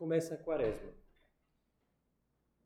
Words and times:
começa 0.00 0.32
a 0.34 0.38
quaresma. 0.38 0.94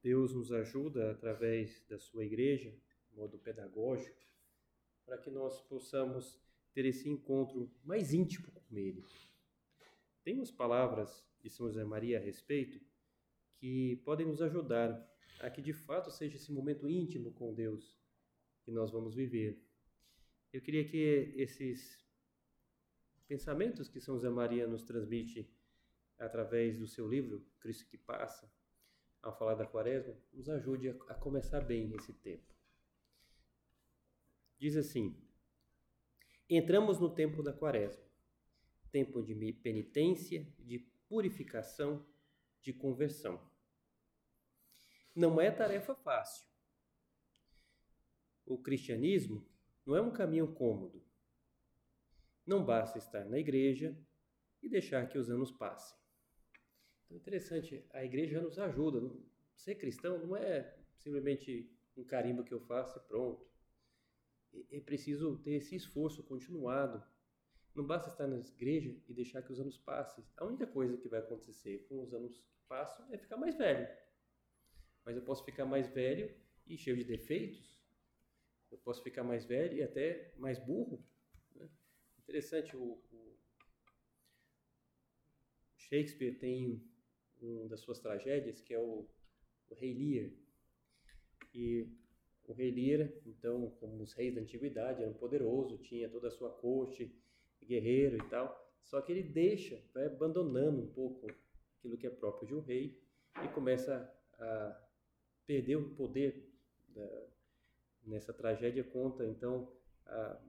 Deus 0.00 0.32
nos 0.32 0.52
ajuda 0.52 1.10
através 1.10 1.84
da 1.88 1.98
sua 1.98 2.24
igreja, 2.24 2.72
modo 3.10 3.36
pedagógico, 3.40 4.24
para 5.04 5.18
que 5.18 5.32
nós 5.32 5.60
possamos 5.62 6.40
ter 6.72 6.84
esse 6.84 7.08
encontro 7.08 7.68
mais 7.82 8.14
íntimo 8.14 8.52
com 8.52 8.78
Ele. 8.78 9.04
Tem 10.22 10.36
umas 10.36 10.52
palavras 10.52 11.26
de 11.42 11.50
São 11.50 11.66
José 11.66 11.82
Maria 11.82 12.18
a 12.18 12.22
respeito 12.22 12.80
que 13.56 13.96
podem 14.04 14.28
nos 14.28 14.40
ajudar 14.40 15.04
a 15.40 15.50
que 15.50 15.60
de 15.60 15.72
fato 15.72 16.12
seja 16.12 16.36
esse 16.36 16.52
momento 16.52 16.88
íntimo 16.88 17.32
com 17.32 17.52
Deus 17.52 17.98
que 18.62 18.70
nós 18.70 18.92
vamos 18.92 19.12
viver. 19.12 19.60
Eu 20.52 20.60
queria 20.60 20.88
que 20.88 21.34
esses 21.34 21.98
pensamentos 23.26 23.88
que 23.88 24.00
São 24.00 24.14
José 24.14 24.30
Maria 24.30 24.68
nos 24.68 24.84
transmite 24.84 25.52
através 26.18 26.78
do 26.78 26.86
seu 26.86 27.08
livro 27.08 27.44
Cristo 27.60 27.88
que 27.88 27.98
Passa, 27.98 28.50
ao 29.22 29.36
falar 29.36 29.54
da 29.54 29.66
quaresma, 29.66 30.14
nos 30.32 30.48
ajude 30.48 30.90
a, 30.90 31.14
começar 31.14 31.60
bem 31.60 31.94
esse 31.94 32.12
tempo. 32.12 32.54
Diz 34.58 34.76
assim: 34.76 35.16
Entramos 36.48 37.00
no 37.00 37.14
tempo 37.14 37.42
da 37.42 37.52
quaresma, 37.52 38.04
tempo 38.92 39.22
de 39.22 39.52
penitência, 39.54 40.46
de 40.58 40.78
purificação, 41.08 42.06
de 42.60 42.72
conversão. 42.72 43.40
Não 45.14 45.40
é 45.40 45.50
tarefa 45.50 45.94
fácil. 45.94 46.46
O 48.44 48.58
cristianismo 48.58 49.46
não 49.86 49.96
é 49.96 50.02
um 50.02 50.12
caminho 50.12 50.52
cômodo. 50.52 51.02
Não 52.46 52.64
basta 52.64 52.98
estar 52.98 53.24
na 53.24 53.38
igreja 53.38 53.96
e 54.62 54.68
deixar 54.68 55.08
que 55.08 55.18
os 55.18 55.30
anos 55.30 55.50
passem. 55.50 56.03
Então, 57.04 57.16
interessante, 57.16 57.84
a 57.92 58.04
igreja 58.04 58.40
nos 58.40 58.58
ajuda. 58.58 59.00
Ser 59.54 59.76
cristão 59.76 60.18
não 60.18 60.36
é 60.36 60.76
simplesmente 60.96 61.70
um 61.96 62.04
carimbo 62.04 62.44
que 62.44 62.52
eu 62.52 62.60
faço 62.60 62.98
e 62.98 63.02
pronto. 63.02 63.46
É 64.70 64.80
preciso 64.80 65.38
ter 65.38 65.54
esse 65.54 65.74
esforço 65.74 66.22
continuado. 66.22 67.02
Não 67.74 67.84
basta 67.84 68.08
estar 68.08 68.26
na 68.26 68.38
igreja 68.38 68.96
e 69.08 69.12
deixar 69.12 69.42
que 69.42 69.52
os 69.52 69.60
anos 69.60 69.76
passem. 69.76 70.24
A 70.36 70.44
única 70.44 70.66
coisa 70.66 70.96
que 70.96 71.08
vai 71.08 71.20
acontecer 71.20 71.86
com 71.88 72.02
os 72.02 72.14
anos 72.14 72.40
que 72.40 72.62
passam 72.68 73.12
é 73.12 73.18
ficar 73.18 73.36
mais 73.36 73.56
velho. 73.56 73.88
Mas 75.04 75.16
eu 75.16 75.22
posso 75.22 75.44
ficar 75.44 75.64
mais 75.64 75.88
velho 75.88 76.34
e 76.66 76.78
cheio 76.78 76.96
de 76.96 77.04
defeitos. 77.04 77.76
Eu 78.70 78.78
posso 78.78 79.02
ficar 79.02 79.24
mais 79.24 79.44
velho 79.44 79.76
e 79.76 79.82
até 79.82 80.32
mais 80.36 80.58
burro. 80.58 81.04
Né? 81.54 81.68
Interessante, 82.18 82.76
o, 82.76 83.02
o 83.12 83.38
Shakespeare 85.76 86.38
tem 86.38 86.82
uma 87.40 87.68
das 87.68 87.80
suas 87.80 87.98
tragédias, 87.98 88.60
que 88.60 88.74
é 88.74 88.78
o, 88.78 89.06
o 89.68 89.74
Rei 89.74 89.94
Lear. 89.94 90.30
E 91.52 91.88
o 92.46 92.52
Rei 92.52 92.70
Lear, 92.70 93.10
então, 93.26 93.70
como 93.80 94.02
os 94.02 94.12
reis 94.12 94.34
da 94.34 94.40
antiguidade, 94.40 95.02
era 95.02 95.10
um 95.10 95.14
poderoso, 95.14 95.78
tinha 95.78 96.08
toda 96.08 96.28
a 96.28 96.30
sua 96.30 96.50
corte, 96.50 97.14
guerreiro 97.62 98.16
e 98.16 98.28
tal. 98.28 98.62
Só 98.82 99.00
que 99.00 99.12
ele 99.12 99.22
deixa, 99.22 99.82
vai 99.94 100.06
abandonando 100.06 100.82
um 100.82 100.92
pouco 100.92 101.26
aquilo 101.78 101.96
que 101.96 102.06
é 102.06 102.10
próprio 102.10 102.48
de 102.48 102.54
um 102.54 102.60
rei 102.60 103.00
e 103.42 103.48
começa 103.48 104.12
a 104.34 104.88
perder 105.46 105.76
o 105.76 105.94
poder. 105.94 106.50
Da, 106.88 107.34
nessa 108.06 108.32
tragédia 108.32 108.84
conta, 108.84 109.26
então, 109.26 109.72
a 110.06 110.40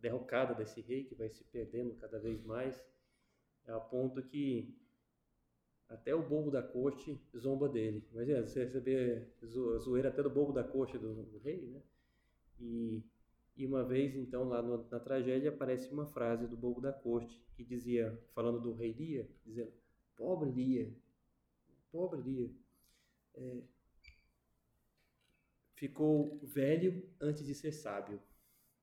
derrocada 0.00 0.54
desse 0.54 0.80
rei 0.80 1.04
que 1.04 1.14
vai 1.14 1.28
se 1.30 1.44
perdendo 1.44 1.94
cada 1.94 2.18
vez 2.18 2.42
mais, 2.42 2.84
a 3.66 3.78
ponto 3.78 4.22
que 4.22 4.76
até 5.92 6.14
o 6.14 6.22
bobo 6.22 6.50
da 6.50 6.62
corte 6.62 7.20
zomba 7.36 7.68
dele. 7.68 8.04
Imagina, 8.12 8.42
você 8.42 8.64
receber 8.64 9.28
zoeira 9.78 10.08
até 10.08 10.22
do 10.22 10.30
bobo 10.30 10.52
da 10.52 10.64
corte 10.64 10.96
do, 10.98 11.22
do 11.24 11.38
rei, 11.38 11.66
né? 11.66 11.82
E, 12.58 13.02
e 13.56 13.66
uma 13.66 13.84
vez, 13.84 14.16
então, 14.16 14.44
lá 14.44 14.62
no, 14.62 14.88
na 14.88 14.98
tragédia, 14.98 15.50
aparece 15.50 15.92
uma 15.92 16.06
frase 16.06 16.46
do 16.46 16.56
bobo 16.56 16.80
da 16.80 16.92
corte 16.92 17.44
que 17.54 17.62
dizia, 17.62 18.18
falando 18.34 18.60
do 18.60 18.72
rei 18.72 18.92
Lia, 18.92 19.28
dizendo: 19.44 19.72
Pobre 20.16 20.50
Lia, 20.50 20.90
pobre 21.90 22.22
Lia, 22.22 22.50
é, 23.34 23.62
ficou 25.74 26.38
velho 26.42 27.06
antes 27.20 27.44
de 27.44 27.54
ser 27.54 27.72
sábio. 27.72 28.20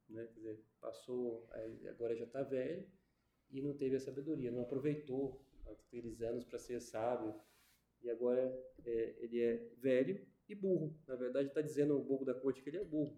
Né? 0.07 0.25
Quer 0.27 0.39
dizer, 0.39 0.63
passou, 0.79 1.49
agora 1.89 2.15
já 2.15 2.25
está 2.25 2.43
velho 2.43 2.85
e 3.49 3.61
não 3.61 3.73
teve 3.73 3.95
a 3.95 3.99
sabedoria, 3.99 4.51
não 4.51 4.61
aproveitou 4.61 5.41
aqueles 5.71 6.21
anos 6.21 6.43
para 6.43 6.59
ser 6.59 6.79
sábio, 6.81 7.33
e 8.01 8.09
agora 8.09 8.41
é, 8.85 9.15
ele 9.19 9.41
é 9.41 9.57
velho 9.77 10.25
e 10.47 10.55
burro. 10.55 10.97
Na 11.07 11.15
verdade, 11.15 11.49
está 11.49 11.61
dizendo 11.61 11.97
o 11.97 12.03
bobo 12.03 12.25
da 12.25 12.33
corte 12.33 12.61
que 12.61 12.69
ele 12.69 12.77
é 12.77 12.83
burro. 12.83 13.17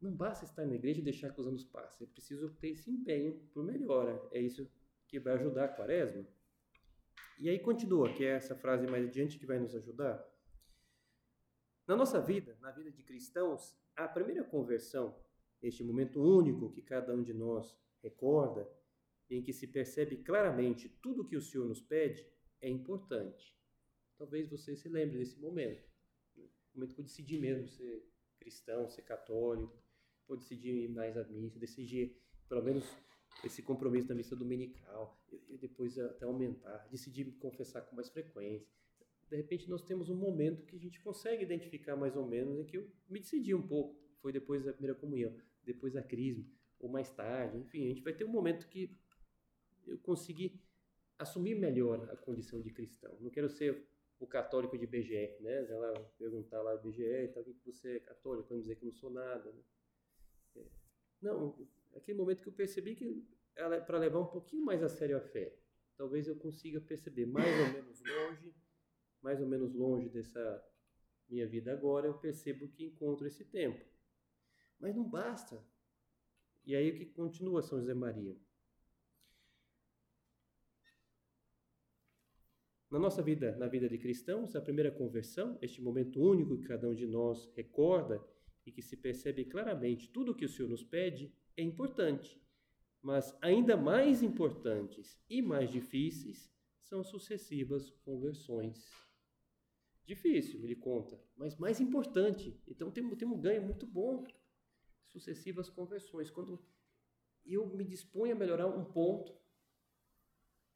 Não 0.00 0.14
basta 0.14 0.44
estar 0.44 0.64
na 0.64 0.74
igreja 0.74 1.00
e 1.00 1.04
deixar 1.04 1.32
que 1.32 1.40
os 1.40 1.46
anos 1.46 1.64
passem, 1.64 2.06
é 2.06 2.10
preciso 2.10 2.50
ter 2.54 2.68
esse 2.68 2.90
empenho 2.90 3.34
por 3.52 3.64
melhora. 3.64 4.22
É 4.32 4.40
isso 4.40 4.70
que 5.08 5.18
vai 5.18 5.34
ajudar 5.34 5.64
a 5.64 5.68
quaresma. 5.68 6.24
E 7.38 7.48
aí 7.48 7.58
continua, 7.58 8.12
que 8.12 8.24
é 8.24 8.30
essa 8.30 8.54
frase 8.54 8.86
mais 8.86 9.06
adiante 9.06 9.38
que 9.38 9.46
vai 9.46 9.58
nos 9.58 9.74
ajudar. 9.74 10.24
Na 11.86 11.96
nossa 11.96 12.20
vida, 12.20 12.56
na 12.60 12.70
vida 12.70 12.90
de 12.90 13.02
cristãos, 13.02 13.76
a 13.96 14.06
primeira 14.06 14.44
conversão, 14.44 15.16
este 15.62 15.82
momento 15.82 16.20
único 16.20 16.70
que 16.70 16.82
cada 16.82 17.14
um 17.14 17.22
de 17.22 17.32
nós 17.32 17.76
recorda, 18.02 18.68
em 19.30 19.42
que 19.42 19.52
se 19.52 19.66
percebe 19.66 20.16
claramente 20.18 20.88
tudo 21.02 21.22
o 21.22 21.24
que 21.24 21.36
o 21.36 21.42
Senhor 21.42 21.66
nos 21.66 21.80
pede, 21.80 22.26
é 22.60 22.68
importante. 22.68 23.54
Talvez 24.16 24.48
você 24.48 24.74
se 24.74 24.88
lembre 24.88 25.18
desse 25.18 25.38
momento. 25.38 25.88
Né? 26.36 26.44
Momento 26.74 26.94
que 26.94 27.00
eu 27.00 27.04
decidi 27.04 27.38
mesmo 27.38 27.68
ser 27.68 28.08
cristão, 28.38 28.88
ser 28.88 29.02
católico, 29.02 29.82
ou 30.26 30.36
decidir 30.36 30.84
ir 30.84 30.88
mais 30.88 31.16
à 31.16 31.24
missa, 31.24 31.58
decidir 31.58 32.16
pelo 32.48 32.62
menos 32.62 32.84
esse 33.44 33.62
compromisso 33.62 34.08
da 34.08 34.14
missa 34.14 34.34
dominical, 34.34 35.22
e 35.48 35.56
depois 35.56 35.98
até 35.98 36.24
aumentar, 36.24 36.88
decidir 36.90 37.24
me 37.24 37.32
confessar 37.32 37.82
com 37.82 37.94
mais 37.94 38.08
frequência. 38.08 38.68
De 39.30 39.36
repente 39.36 39.68
nós 39.68 39.82
temos 39.82 40.08
um 40.08 40.16
momento 40.16 40.64
que 40.64 40.76
a 40.76 40.78
gente 40.78 41.00
consegue 41.00 41.44
identificar 41.44 41.94
mais 41.96 42.16
ou 42.16 42.26
menos 42.26 42.58
em 42.58 42.64
que 42.64 42.78
eu 42.78 42.90
me 43.08 43.20
decidi 43.20 43.54
um 43.54 43.66
pouco. 43.66 43.98
Foi 44.20 44.32
depois 44.32 44.64
da 44.64 44.72
primeira 44.72 44.98
comunhão, 44.98 45.36
depois 45.62 45.92
da 45.92 46.02
crisma, 46.02 46.44
ou 46.78 46.88
mais 46.88 47.10
tarde, 47.10 47.58
enfim, 47.58 47.84
a 47.84 47.88
gente 47.88 48.02
vai 48.02 48.12
ter 48.12 48.24
um 48.24 48.32
momento 48.32 48.68
que 48.68 48.98
eu 49.88 49.98
consegui 49.98 50.60
assumir 51.18 51.54
melhor 51.54 52.08
a 52.10 52.16
condição 52.16 52.60
de 52.60 52.70
cristão. 52.70 53.16
Não 53.20 53.30
quero 53.30 53.48
ser 53.48 53.88
o 54.20 54.26
católico 54.26 54.76
de 54.76 54.86
BGE, 54.86 55.36
né? 55.40 55.70
Ela 55.70 55.92
perguntar 56.18 56.60
lá 56.62 56.76
BGE 56.76 57.02
e 57.02 57.28
tal, 57.28 57.44
que 57.44 57.54
você 57.64 57.96
é 57.96 58.00
católico, 58.00 58.48
vamos 58.48 58.64
dizer 58.64 58.76
que 58.76 58.84
não 58.84 58.92
sou 58.92 59.10
nada, 59.10 59.52
né? 59.52 59.62
É, 60.56 60.66
não, 61.22 61.68
aquele 61.94 62.18
momento 62.18 62.42
que 62.42 62.48
eu 62.48 62.52
percebi 62.52 62.94
que 62.94 63.26
ela 63.56 63.80
para 63.80 63.98
levar 63.98 64.20
um 64.20 64.26
pouquinho 64.26 64.64
mais 64.64 64.82
a 64.82 64.88
sério 64.88 65.16
a 65.16 65.20
fé, 65.20 65.56
talvez 65.96 66.28
eu 66.28 66.36
consiga 66.36 66.80
perceber 66.80 67.26
mais 67.26 67.46
ou 67.46 67.72
menos 67.72 68.00
longe, 68.00 68.54
mais 69.20 69.40
ou 69.40 69.46
menos 69.46 69.74
longe 69.74 70.08
dessa 70.08 70.64
minha 71.28 71.46
vida 71.46 71.72
agora, 71.72 72.06
eu 72.06 72.14
percebo 72.18 72.68
que 72.68 72.84
encontro 72.84 73.26
esse 73.26 73.44
tempo. 73.44 73.84
Mas 74.78 74.94
não 74.94 75.04
basta. 75.04 75.62
E 76.64 76.74
aí 76.74 76.90
o 76.90 76.96
que 76.96 77.06
continua 77.06 77.62
São 77.62 77.80
José 77.80 77.94
Maria? 77.94 78.36
Na 82.90 82.98
nossa 82.98 83.20
vida, 83.20 83.54
na 83.56 83.66
vida 83.66 83.86
de 83.86 83.98
cristãos, 83.98 84.56
a 84.56 84.62
primeira 84.62 84.90
conversão, 84.90 85.58
este 85.60 85.82
momento 85.82 86.22
único 86.22 86.56
que 86.56 86.66
cada 86.66 86.88
um 86.88 86.94
de 86.94 87.06
nós 87.06 87.50
recorda 87.54 88.24
e 88.64 88.72
que 88.72 88.80
se 88.80 88.96
percebe 88.96 89.44
claramente 89.44 90.08
tudo 90.08 90.32
o 90.32 90.34
que 90.34 90.46
o 90.46 90.48
Senhor 90.48 90.70
nos 90.70 90.82
pede, 90.82 91.30
é 91.54 91.62
importante. 91.62 92.40
Mas 93.02 93.36
ainda 93.42 93.76
mais 93.76 94.22
importantes 94.22 95.20
e 95.28 95.42
mais 95.42 95.70
difíceis 95.70 96.50
são 96.80 97.04
sucessivas 97.04 97.90
conversões. 97.90 98.90
Difícil, 100.06 100.64
ele 100.64 100.74
conta, 100.74 101.22
mas 101.36 101.58
mais 101.58 101.80
importante. 101.80 102.58
Então 102.66 102.90
tem, 102.90 103.06
tem 103.16 103.28
um 103.28 103.38
ganho 103.38 103.62
muito 103.62 103.86
bom. 103.86 104.24
Sucessivas 105.08 105.68
conversões. 105.68 106.30
Quando 106.30 106.58
eu 107.44 107.66
me 107.66 107.84
disponho 107.84 108.32
a 108.34 108.38
melhorar 108.38 108.66
um 108.66 108.86
ponto, 108.86 109.38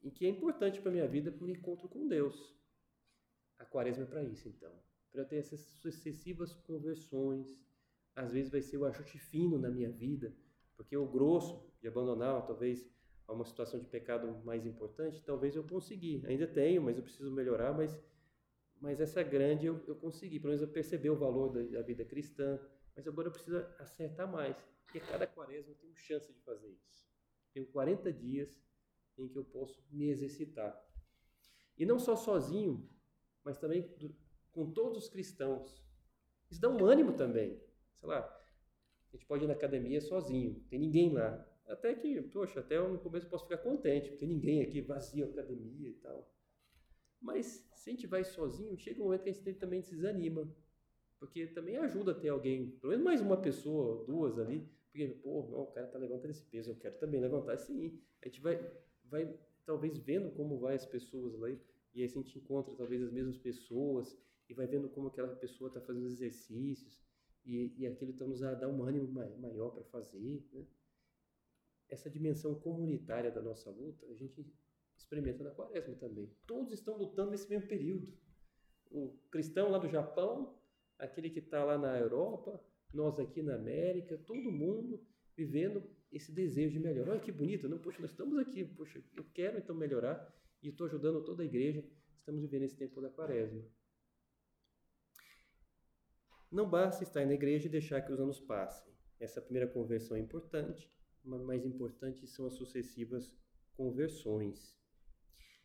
em 0.03 0.09
que 0.09 0.25
é 0.25 0.29
importante 0.29 0.81
para 0.81 0.89
a 0.89 0.93
minha 0.93 1.07
vida 1.07 1.31
para 1.31 1.45
o 1.45 1.49
encontro 1.49 1.87
com 1.87 2.07
Deus. 2.07 2.53
A 3.57 3.65
quaresma 3.65 4.03
é 4.03 4.07
para 4.07 4.23
isso, 4.23 4.49
então. 4.49 4.73
Para 5.11 5.21
eu 5.21 5.27
ter 5.27 5.37
essas 5.37 5.59
sucessivas 5.59 6.53
conversões. 6.53 7.61
Às 8.15 8.31
vezes 8.31 8.51
vai 8.51 8.61
ser 8.61 8.77
o 8.77 8.85
ajuste 8.85 9.17
fino 9.17 9.57
na 9.57 9.69
minha 9.69 9.89
vida, 9.89 10.35
porque 10.75 10.95
o 10.95 11.07
grosso 11.07 11.67
de 11.81 11.87
abandonar, 11.87 12.45
talvez, 12.45 12.87
uma 13.27 13.45
situação 13.45 13.79
de 13.79 13.87
pecado 13.87 14.27
mais 14.43 14.65
importante, 14.65 15.23
talvez 15.23 15.55
eu 15.55 15.63
consegui. 15.63 16.23
Ainda 16.27 16.45
tenho, 16.45 16.81
mas 16.81 16.97
eu 16.97 17.03
preciso 17.03 17.31
melhorar, 17.31 17.73
mas, 17.73 17.97
mas 18.79 18.99
essa 18.99 19.23
grande 19.23 19.65
eu, 19.65 19.83
eu 19.87 19.95
consegui. 19.95 20.39
Pelo 20.39 20.49
menos 20.49 20.61
eu 20.61 20.67
percebi 20.67 21.09
o 21.09 21.15
valor 21.15 21.49
da, 21.49 21.63
da 21.63 21.81
vida 21.81 22.05
cristã, 22.05 22.59
mas 22.95 23.07
agora 23.07 23.29
eu 23.29 23.31
preciso 23.31 23.57
acertar 23.79 24.31
mais. 24.31 24.63
E 24.93 24.99
a 24.99 25.01
cada 25.01 25.25
quaresma 25.25 25.71
eu 25.71 25.75
tenho 25.75 25.95
chance 25.95 26.31
de 26.31 26.39
fazer 26.41 26.69
isso. 26.69 27.07
Tenho 27.53 27.65
40 27.67 28.11
dias 28.13 28.55
em 29.17 29.27
que 29.27 29.37
eu 29.37 29.45
posso 29.45 29.83
me 29.91 30.09
exercitar. 30.09 30.79
E 31.77 31.85
não 31.85 31.99
só 31.99 32.15
sozinho, 32.15 32.89
mas 33.43 33.57
também 33.57 33.93
com 34.51 34.71
todos 34.71 35.03
os 35.03 35.09
cristãos. 35.09 35.83
Isso 36.49 36.61
dá 36.61 36.69
um 36.69 36.85
ânimo 36.85 37.13
também. 37.13 37.59
Sei 37.99 38.07
lá, 38.07 38.19
a 38.19 39.15
gente 39.15 39.25
pode 39.25 39.43
ir 39.43 39.47
na 39.47 39.53
academia 39.53 40.01
sozinho, 40.01 40.63
tem 40.69 40.79
ninguém 40.79 41.11
lá. 41.11 41.47
Até 41.67 41.93
que, 41.93 42.21
poxa, 42.21 42.59
até 42.59 42.79
no 42.79 42.99
começo 42.99 43.25
eu 43.25 43.29
posso 43.29 43.45
ficar 43.45 43.57
contente, 43.57 44.09
porque 44.09 44.25
tem 44.25 44.27
ninguém 44.27 44.61
aqui, 44.61 44.81
vazio 44.81 45.25
a 45.25 45.29
academia 45.29 45.89
e 45.89 45.93
tal. 45.93 46.29
Mas 47.21 47.69
se 47.73 47.89
a 47.89 47.93
gente 47.93 48.05
vai 48.05 48.23
sozinho, 48.23 48.77
chega 48.77 49.01
um 49.01 49.05
momento 49.05 49.23
que 49.23 49.29
a 49.29 49.33
gente 49.33 49.53
também 49.53 49.81
desanima. 49.81 50.53
Porque 51.19 51.47
também 51.47 51.77
ajuda 51.77 52.11
a 52.11 52.15
ter 52.15 52.27
alguém, 52.29 52.71
pelo 52.81 52.91
menos 52.91 53.05
mais 53.05 53.21
uma 53.21 53.37
pessoa, 53.37 54.03
duas 54.05 54.37
ali. 54.37 54.69
Porque, 54.91 55.07
pô, 55.07 55.47
não, 55.49 55.61
o 55.61 55.71
cara 55.71 55.87
tá 55.87 55.97
levantando 55.97 56.31
esse 56.31 56.43
peso, 56.43 56.71
eu 56.71 56.75
quero 56.75 56.99
também 56.99 57.21
levantar. 57.21 57.57
Sim, 57.57 57.97
a 58.21 58.27
gente 58.27 58.41
vai, 58.41 58.55
vai 59.05 59.33
talvez 59.65 59.97
vendo 59.97 60.31
como 60.31 60.59
vai 60.59 60.75
as 60.75 60.85
pessoas 60.85 61.33
lá. 61.35 61.49
E 61.49 62.01
aí 62.01 62.03
a 62.03 62.07
gente 62.07 62.37
encontra 62.37 62.73
talvez 62.75 63.01
as 63.01 63.11
mesmas 63.11 63.37
pessoas 63.37 64.17
e 64.49 64.53
vai 64.53 64.67
vendo 64.67 64.89
como 64.89 65.07
aquela 65.07 65.35
pessoa 65.35 65.67
está 65.67 65.81
fazendo 65.81 66.05
os 66.05 66.13
exercícios. 66.13 67.01
E, 67.45 67.73
e 67.77 67.87
aquilo 67.87 68.11
então 68.11 68.27
nos 68.27 68.39
dá 68.39 68.67
um 68.67 68.83
ânimo 68.83 69.07
maior 69.39 69.71
para 69.71 69.83
fazer. 69.83 70.43
Né? 70.51 70.65
Essa 71.89 72.09
dimensão 72.09 72.55
comunitária 72.55 73.31
da 73.31 73.41
nossa 73.41 73.69
luta, 73.69 74.05
a 74.07 74.13
gente 74.15 74.45
experimenta 74.97 75.43
na 75.43 75.51
quaresma 75.51 75.95
também. 75.95 76.31
Todos 76.47 76.71
estão 76.71 76.97
lutando 76.97 77.31
nesse 77.31 77.49
mesmo 77.49 77.67
período. 77.67 78.13
O 78.89 79.17
cristão 79.29 79.69
lá 79.69 79.77
do 79.77 79.89
Japão, 79.89 80.57
aquele 80.97 81.29
que 81.29 81.39
está 81.39 81.63
lá 81.63 81.77
na 81.77 81.97
Europa, 81.97 82.63
nós 82.93 83.19
aqui 83.19 83.41
na 83.41 83.55
América, 83.55 84.17
todo 84.17 84.51
mundo 84.51 85.03
vivendo 85.35 85.83
esse 86.13 86.31
desejo 86.31 86.73
de 86.73 86.79
melhorar. 86.79 87.11
Olha 87.13 87.19
que 87.19 87.31
bonito, 87.31 87.67
não? 87.67 87.79
Poxa, 87.79 87.99
nós 87.99 88.11
estamos 88.11 88.37
aqui, 88.37 88.63
poxa, 88.63 89.03
eu 89.15 89.25
quero 89.33 89.57
então 89.57 89.75
melhorar 89.75 90.31
e 90.61 90.69
estou 90.69 90.85
ajudando 90.85 91.23
toda 91.23 91.41
a 91.41 91.45
igreja. 91.45 91.83
Estamos 92.19 92.41
vivendo 92.41 92.63
esse 92.63 92.77
tempo 92.77 93.01
da 93.01 93.09
quaresma. 93.09 93.61
Não 96.51 96.69
basta 96.69 97.03
estar 97.03 97.25
na 97.25 97.33
igreja 97.33 97.67
e 97.67 97.71
deixar 97.71 98.01
que 98.01 98.11
os 98.11 98.19
anos 98.19 98.39
passem. 98.39 98.93
Essa 99.19 99.41
primeira 99.41 99.67
conversão 99.67 100.15
é 100.15 100.19
importante, 100.19 100.89
mas 101.23 101.41
mais 101.41 101.65
importante 101.65 102.27
são 102.27 102.45
as 102.45 102.53
sucessivas 102.53 103.35
conversões. 103.75 104.77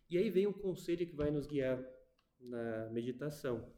E 0.08 0.16
aí 0.16 0.30
vem 0.30 0.46
um 0.46 0.52
conselho 0.52 1.06
que 1.06 1.14
vai 1.14 1.30
nos 1.30 1.46
guiar 1.46 1.78
na 2.40 2.88
meditação. 2.90 3.70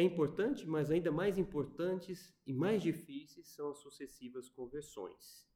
É 0.00 0.02
importante, 0.02 0.66
mas 0.66 0.90
ainda 0.90 1.12
mais 1.12 1.36
importantes 1.36 2.34
e 2.46 2.54
mais 2.54 2.82
difíceis 2.82 3.48
são 3.48 3.68
as 3.68 3.80
sucessivas 3.80 4.48
conversões. 4.48 5.46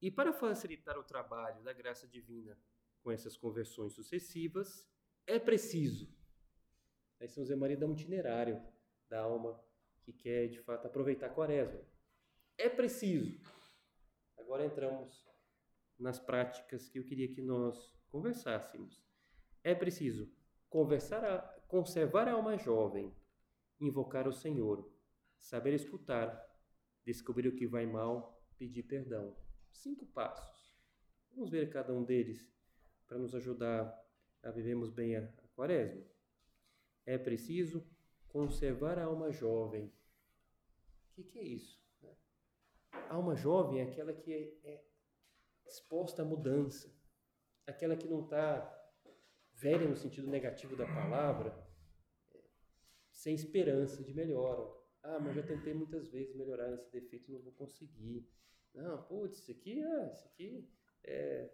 E 0.00 0.10
para 0.10 0.32
facilitar 0.32 0.98
o 0.98 1.04
trabalho 1.04 1.62
da 1.62 1.74
graça 1.74 2.08
divina 2.08 2.58
com 3.02 3.12
essas 3.12 3.36
conversões 3.36 3.92
sucessivas, 3.92 4.88
é 5.26 5.38
preciso. 5.38 6.08
Aí 7.20 7.28
São 7.28 7.44
José 7.44 7.54
Maria 7.54 7.76
dá 7.76 7.84
um 7.84 7.92
itinerário 7.92 8.66
da 9.10 9.20
alma 9.20 9.62
que 10.00 10.10
quer 10.10 10.48
de 10.48 10.58
fato 10.60 10.86
aproveitar 10.86 11.26
a 11.26 11.34
quaresma. 11.34 11.82
É 12.56 12.70
preciso. 12.70 13.38
Agora 14.38 14.64
entramos 14.64 15.22
nas 15.98 16.18
práticas 16.18 16.88
que 16.88 16.98
eu 16.98 17.04
queria 17.04 17.28
que 17.28 17.42
nós 17.42 17.94
conversássemos. 18.08 19.04
É 19.62 19.74
preciso 19.74 20.32
conversar 20.70 21.22
a, 21.22 21.38
conservar 21.68 22.26
a 22.26 22.32
alma 22.32 22.56
jovem, 22.56 23.14
invocar 23.80 24.26
o 24.26 24.32
Senhor, 24.32 24.90
saber 25.38 25.74
escutar, 25.74 26.44
descobrir 27.04 27.48
o 27.48 27.54
que 27.54 27.66
vai 27.66 27.86
mal, 27.86 28.42
pedir 28.58 28.82
perdão. 28.82 29.36
Cinco 29.70 30.06
passos. 30.06 30.74
Vamos 31.30 31.50
ver 31.50 31.70
cada 31.70 31.92
um 31.92 32.02
deles 32.02 32.50
para 33.06 33.18
nos 33.18 33.34
ajudar 33.34 33.94
a 34.42 34.50
vivermos 34.50 34.90
bem 34.90 35.16
a, 35.16 35.28
quaresma. 35.54 36.04
É 37.04 37.16
preciso 37.16 37.86
conservar 38.28 38.98
a 38.98 39.04
alma 39.04 39.30
jovem. 39.30 39.86
O 39.86 41.14
que, 41.14 41.24
que, 41.24 41.38
é 41.38 41.42
isso? 41.42 41.80
A 42.92 43.14
alma 43.14 43.34
jovem 43.34 43.80
é 43.80 43.84
aquela 43.84 44.12
que 44.12 44.32
é, 44.32 44.68
é 44.68 44.84
disposta 45.64 46.22
à 46.22 46.24
mudança, 46.24 46.92
aquela 47.66 47.96
que 47.96 48.06
não 48.06 48.24
está 48.24 48.72
velha 49.54 49.88
no 49.88 49.96
sentido 49.96 50.28
negativo 50.28 50.76
da 50.76 50.86
palavra, 50.86 51.65
sem 53.16 53.34
esperança 53.34 54.04
de 54.04 54.12
melhora. 54.12 54.70
Ah, 55.02 55.18
mas 55.18 55.34
já 55.34 55.42
tentei 55.42 55.72
muitas 55.72 56.06
vezes 56.08 56.36
melhorar 56.36 56.72
esse 56.74 56.92
defeito 56.92 57.30
e 57.30 57.32
não 57.32 57.40
vou 57.40 57.52
conseguir. 57.52 58.28
Não, 58.74 59.02
putz, 59.04 59.38
isso 59.38 59.50
aqui, 59.50 59.82
ah, 59.82 60.10
isso 60.12 60.28
aqui 60.28 60.68
é, 61.02 61.50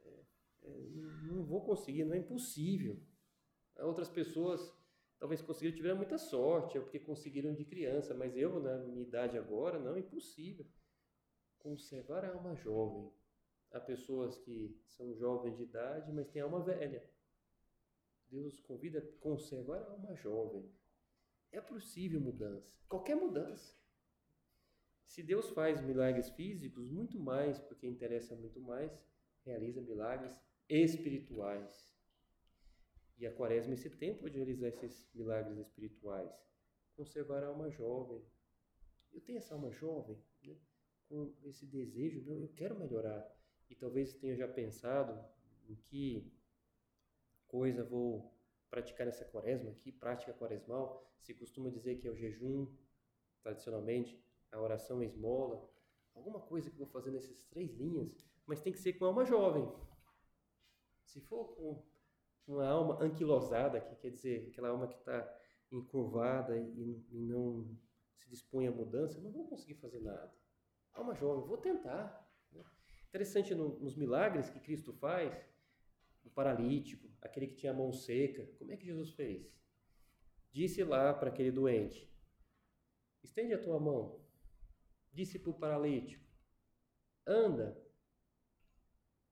é, 0.00 0.24
é, 0.62 0.88
não 1.24 1.44
vou 1.44 1.64
conseguir, 1.64 2.04
não 2.04 2.14
é 2.14 2.18
impossível. 2.18 2.96
Outras 3.78 4.08
pessoas 4.08 4.72
talvez 5.18 5.42
conseguiram, 5.42 5.74
tiveram 5.74 5.96
muita 5.96 6.18
sorte, 6.18 6.78
é 6.78 6.80
porque 6.80 7.00
conseguiram 7.00 7.52
de 7.52 7.64
criança, 7.64 8.14
mas 8.14 8.36
eu, 8.36 8.60
na 8.60 8.78
minha 8.78 9.02
idade 9.02 9.36
agora, 9.36 9.80
não, 9.80 9.96
é 9.96 10.00
impossível. 10.00 10.64
Conservar 11.58 12.24
a 12.24 12.32
alma 12.32 12.54
jovem, 12.54 13.12
Há 13.72 13.80
pessoas 13.80 14.36
que 14.36 14.78
são 14.86 15.14
jovens 15.14 15.56
de 15.56 15.62
idade, 15.62 16.12
mas 16.12 16.28
têm 16.28 16.42
alma 16.42 16.62
velha. 16.62 17.02
Deus 18.28 18.60
convida 18.60 18.98
a 18.98 19.20
conservar 19.20 19.82
a 19.82 19.90
alma 19.90 20.14
jovem. 20.14 20.70
É 21.52 21.60
possível 21.60 22.20
mudança, 22.20 22.74
qualquer 22.88 23.14
mudança. 23.14 23.76
Se 25.04 25.22
Deus 25.22 25.50
faz 25.50 25.80
milagres 25.82 26.30
físicos, 26.30 26.90
muito 26.90 27.20
mais, 27.20 27.58
porque 27.60 27.86
interessa 27.86 28.34
muito 28.34 28.60
mais, 28.60 28.90
realiza 29.44 29.80
milagres 29.80 30.34
espirituais. 30.68 31.92
E 33.18 33.26
a 33.26 33.32
quaresma 33.32 33.72
é 33.72 33.74
esse 33.74 33.90
tempo 33.90 34.30
de 34.30 34.38
realizar 34.38 34.68
esses 34.68 35.12
milagres 35.14 35.58
espirituais. 35.58 36.32
Conservar 36.96 37.44
a 37.44 37.48
alma 37.48 37.70
jovem. 37.70 38.24
Eu 39.12 39.20
tenho 39.20 39.36
essa 39.36 39.54
alma 39.54 39.70
jovem, 39.70 40.18
né? 40.42 40.56
com 41.12 41.30
esse 41.44 41.66
desejo, 41.66 42.24
eu 42.32 42.48
quero 42.56 42.78
melhorar 42.78 43.30
e 43.68 43.74
talvez 43.74 44.14
tenha 44.14 44.34
já 44.34 44.48
pensado 44.48 45.22
em 45.68 45.74
que 45.74 46.32
coisa 47.46 47.84
vou 47.84 48.34
praticar 48.72 49.04
nessa 49.04 49.26
quaresma 49.26 49.70
aqui, 49.70 49.92
prática 49.92 50.32
quaresmal, 50.32 51.06
se 51.20 51.34
costuma 51.34 51.68
dizer 51.68 51.96
que 51.96 52.08
é 52.08 52.10
o 52.10 52.16
jejum, 52.16 52.66
tradicionalmente, 53.42 54.18
a 54.50 54.58
oração 54.58 55.00
a 55.00 55.04
esmola, 55.04 55.70
alguma 56.14 56.40
coisa 56.40 56.70
que 56.70 56.78
vou 56.78 56.86
fazer 56.86 57.10
nessas 57.10 57.44
três 57.44 57.70
linhas, 57.74 58.16
mas 58.46 58.62
tem 58.62 58.72
que 58.72 58.78
ser 58.78 58.94
com 58.94 59.04
alma 59.04 59.26
jovem. 59.26 59.70
Se 61.04 61.20
for 61.20 61.54
com 61.54 61.84
uma 62.46 62.66
alma 62.66 62.98
anquilosada, 63.02 63.78
que 63.78 63.94
quer 63.96 64.10
dizer 64.10 64.48
aquela 64.48 64.70
alma 64.70 64.88
que 64.88 64.96
está 64.96 65.38
encurvada 65.70 66.56
e, 66.56 67.04
não 67.10 67.78
se 68.16 68.26
dispõe 68.30 68.66
à 68.68 68.70
mudança, 68.70 69.20
não 69.20 69.30
vou 69.30 69.46
conseguir 69.48 69.74
fazer 69.74 70.00
nada. 70.00 70.32
Alma 70.94 71.14
jovem, 71.14 71.46
vou 71.46 71.58
tentar. 71.58 72.26
Interessante 73.08 73.54
no, 73.54 73.78
nos 73.80 73.94
milagres 73.96 74.48
que 74.48 74.60
Cristo 74.60 74.94
faz, 74.94 75.30
o 76.24 76.30
paralítico, 76.30 77.08
aquele 77.20 77.46
que 77.46 77.56
tinha 77.56 77.72
a 77.72 77.74
mão 77.74 77.92
seca, 77.92 78.46
como 78.58 78.72
é 78.72 78.76
que 78.76 78.86
Jesus 78.86 79.12
fez? 79.12 79.54
Disse 80.52 80.84
lá 80.84 81.12
para 81.14 81.30
aquele 81.30 81.50
doente: 81.50 82.10
estende 83.22 83.54
a 83.54 83.62
tua 83.62 83.78
mão. 83.78 84.20
Disse 85.12 85.38
para 85.38 85.50
o 85.50 85.58
paralítico: 85.58 86.24
anda, 87.26 87.80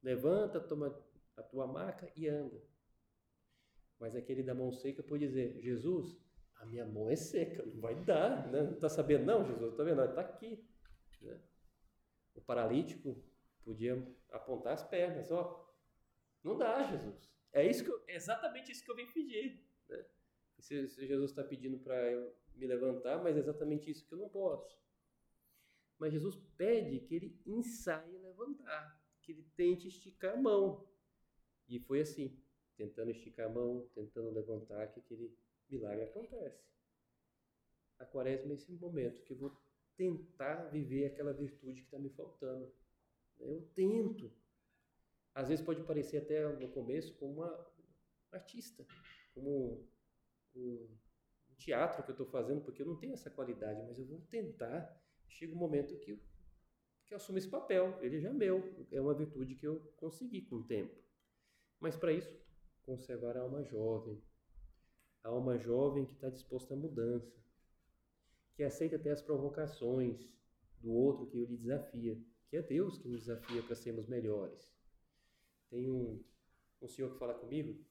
levanta, 0.02 0.60
toma 0.60 0.98
a 1.36 1.42
tua 1.42 1.66
maca 1.66 2.10
e 2.16 2.28
anda. 2.28 2.62
Mas 3.98 4.16
aquele 4.16 4.42
da 4.42 4.54
mão 4.54 4.72
seca 4.72 5.02
pode 5.02 5.26
dizer: 5.26 5.60
Jesus, 5.60 6.18
a 6.56 6.66
minha 6.66 6.86
mão 6.86 7.10
é 7.10 7.16
seca, 7.16 7.64
não 7.64 7.80
vai 7.80 7.94
dar, 8.04 8.50
né? 8.50 8.62
não 8.62 8.72
está 8.72 8.88
sabendo, 8.88 9.24
não, 9.24 9.44
Jesus, 9.44 9.72
está 9.72 9.84
vendo? 9.84 10.02
Está 10.04 10.20
aqui. 10.20 10.66
Né? 11.20 11.40
O 12.34 12.40
paralítico 12.40 13.22
Podia 13.64 14.02
apontar 14.32 14.72
as 14.72 14.82
pernas, 14.82 15.30
ó. 15.30 15.69
Não 16.42 16.56
dá, 16.56 16.82
Jesus. 16.84 17.30
É 17.52 17.68
isso 17.68 17.84
que 17.84 17.90
eu, 17.90 18.02
é 18.08 18.16
exatamente 18.16 18.70
isso 18.70 18.84
que 18.84 18.90
eu 18.90 18.96
vim 18.96 19.10
pedir. 19.12 19.62
Né? 19.88 20.04
Se, 20.58 20.88
se 20.88 21.06
Jesus 21.06 21.30
está 21.30 21.42
pedindo 21.42 21.78
para 21.78 21.96
eu 22.10 22.34
me 22.54 22.66
levantar, 22.66 23.22
mas 23.22 23.36
é 23.36 23.40
exatamente 23.40 23.90
isso 23.90 24.06
que 24.06 24.14
eu 24.14 24.18
não 24.18 24.28
posso. 24.28 24.78
Mas 25.98 26.12
Jesus 26.12 26.36
pede 26.56 27.00
que 27.00 27.14
ele 27.14 27.40
ensaie 27.44 28.18
levantar, 28.18 28.98
que 29.22 29.32
ele 29.32 29.46
tente 29.54 29.88
esticar 29.88 30.34
a 30.34 30.40
mão. 30.40 30.88
E 31.68 31.78
foi 31.78 32.00
assim, 32.00 32.38
tentando 32.76 33.10
esticar 33.10 33.46
a 33.46 33.52
mão, 33.52 33.88
tentando 33.94 34.30
levantar, 34.30 34.88
que 34.88 35.00
aquele 35.00 35.36
milagre 35.68 36.04
acontece. 36.04 36.64
A 37.98 38.06
quaresma 38.06 38.52
é 38.52 38.54
esse 38.54 38.72
momento 38.72 39.22
que 39.22 39.32
eu 39.32 39.36
vou 39.36 39.54
tentar 39.96 40.70
viver 40.70 41.04
aquela 41.04 41.34
virtude 41.34 41.82
que 41.82 41.86
está 41.86 41.98
me 41.98 42.08
faltando. 42.08 42.72
Eu 43.38 43.60
tento. 43.74 44.32
Às 45.34 45.48
vezes 45.48 45.64
pode 45.64 45.82
parecer 45.84 46.18
até 46.18 46.46
no 46.56 46.68
começo 46.68 47.14
como 47.14 47.34
uma 47.34 47.66
artista, 48.32 48.86
como 49.34 49.88
um, 50.54 50.88
teatro 51.56 52.02
que 52.02 52.10
eu 52.10 52.14
estou 52.14 52.26
fazendo, 52.26 52.62
porque 52.62 52.82
eu 52.82 52.86
não 52.86 52.96
tenho 52.96 53.12
essa 53.12 53.30
qualidade, 53.30 53.82
mas 53.86 53.98
eu 53.98 54.06
vou 54.06 54.20
tentar. 54.30 54.98
Chega 55.28 55.54
um 55.54 55.58
momento 55.58 55.96
que 55.98 56.12
eu, 56.12 56.18
que 57.06 57.14
eu 57.14 57.16
assumo 57.16 57.38
esse 57.38 57.48
papel, 57.48 57.98
ele 58.02 58.18
já 58.18 58.30
é 58.30 58.32
meu, 58.32 58.86
é 58.90 59.00
uma 59.00 59.14
virtude 59.14 59.54
que 59.54 59.66
eu 59.66 59.80
consegui 59.96 60.42
com 60.42 60.56
o 60.56 60.64
tempo. 60.64 60.94
Mas 61.78 61.96
para 61.96 62.12
isso, 62.12 62.34
conservar 62.82 63.36
a 63.36 63.42
alma 63.42 63.62
jovem. 63.62 64.20
A 65.22 65.28
alma 65.28 65.58
jovem 65.58 66.06
que 66.06 66.14
está 66.14 66.30
disposta 66.30 66.74
à 66.74 66.76
mudança, 66.76 67.38
que 68.54 68.62
aceita 68.62 68.96
até 68.96 69.10
as 69.10 69.22
provocações 69.22 70.28
do 70.80 70.92
outro 70.92 71.26
que 71.26 71.44
lhe 71.44 71.56
desafia, 71.56 72.18
que 72.48 72.56
é 72.56 72.62
Deus 72.62 72.98
que 72.98 73.08
nos 73.08 73.20
desafia 73.20 73.62
para 73.62 73.76
sermos 73.76 74.06
melhores. 74.06 74.79
Tem 75.70 75.88
um, 75.88 76.22
um 76.82 76.88
senhor 76.88 77.12
que 77.12 77.18
fala 77.18 77.34
comigo, 77.34 77.82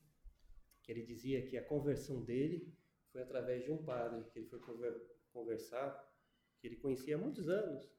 que 0.84 0.92
ele 0.92 1.04
dizia 1.04 1.46
que 1.46 1.58
a 1.58 1.64
conversão 1.64 2.24
dele 2.24 2.72
foi 3.12 3.22
através 3.22 3.64
de 3.64 3.72
um 3.72 3.84
padre, 3.84 4.24
que 4.32 4.40
ele 4.40 4.48
foi 4.48 4.60
conversar, 5.32 6.08
que 6.60 6.68
ele 6.68 6.76
conhecia 6.76 7.16
há 7.16 7.18
muitos 7.18 7.48
anos, 7.48 7.90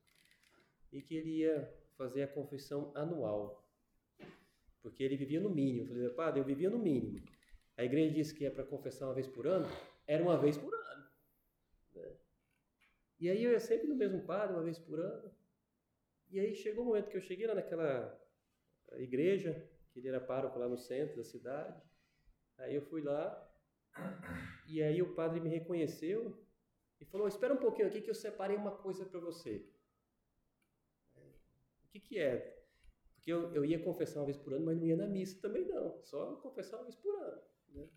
e 0.92 1.00
que 1.00 1.14
ele 1.14 1.38
ia 1.38 1.72
fazer 1.96 2.22
a 2.22 2.28
confissão 2.28 2.92
anual. 2.94 3.66
Porque 4.82 5.02
ele 5.02 5.16
vivia 5.16 5.40
no 5.40 5.50
mínimo. 5.50 5.86
Eu 5.86 5.94
falei, 5.94 6.10
padre, 6.10 6.40
eu 6.40 6.44
vivia 6.44 6.70
no 6.70 6.78
mínimo. 6.78 7.22
A 7.76 7.84
igreja 7.84 8.14
disse 8.14 8.34
que 8.34 8.44
é 8.44 8.50
para 8.50 8.64
confessar 8.64 9.06
uma 9.06 9.14
vez 9.14 9.26
por 9.26 9.46
ano, 9.46 9.66
era 10.06 10.22
uma 10.22 10.38
vez 10.38 10.58
por 10.58 10.74
ano. 10.74 11.10
Né? 11.94 12.16
E 13.20 13.30
aí 13.30 13.42
eu 13.44 13.52
ia 13.52 13.60
sempre 13.60 13.86
no 13.86 13.94
mesmo 13.94 14.24
padre, 14.24 14.54
uma 14.54 14.62
vez 14.62 14.78
por 14.78 14.98
ano. 14.98 15.34
E 16.28 16.38
aí 16.38 16.54
chegou 16.54 16.84
o 16.84 16.86
momento 16.88 17.08
que 17.08 17.16
eu 17.16 17.20
cheguei 17.20 17.46
lá 17.46 17.54
naquela 17.54 18.18
igreja, 18.92 19.69
que 19.92 19.98
ele 19.98 20.08
era 20.08 20.20
pároco 20.20 20.58
lá 20.58 20.68
no 20.68 20.78
centro 20.78 21.16
da 21.16 21.24
cidade. 21.24 21.82
Aí 22.58 22.74
eu 22.74 22.82
fui 22.82 23.02
lá, 23.02 23.50
e 24.66 24.82
aí 24.82 25.02
o 25.02 25.14
padre 25.14 25.40
me 25.40 25.48
reconheceu 25.48 26.36
e 27.00 27.04
falou: 27.04 27.26
Espera 27.26 27.54
um 27.54 27.58
pouquinho 27.58 27.88
aqui 27.88 28.00
que 28.00 28.10
eu 28.10 28.14
separei 28.14 28.56
uma 28.56 28.76
coisa 28.76 29.04
para 29.04 29.20
você. 29.20 29.66
O 31.84 31.88
que, 31.90 32.00
que 32.00 32.18
é? 32.18 32.60
Porque 33.14 33.32
eu, 33.32 33.52
eu 33.54 33.64
ia 33.64 33.82
confessar 33.82 34.20
uma 34.20 34.26
vez 34.26 34.36
por 34.36 34.52
ano, 34.52 34.66
mas 34.66 34.78
não 34.78 34.86
ia 34.86 34.96
na 34.96 35.06
missa 35.06 35.40
também 35.40 35.66
não, 35.66 36.00
só 36.04 36.36
confessar 36.36 36.76
uma 36.76 36.84
vez 36.84 36.96
por 36.96 37.14
ano. 37.16 37.42
Né? 37.70 37.88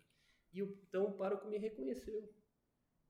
E 0.52 0.60
então 0.60 1.06
o 1.06 1.16
pároco 1.16 1.46
me 1.48 1.58
reconheceu. 1.58 2.28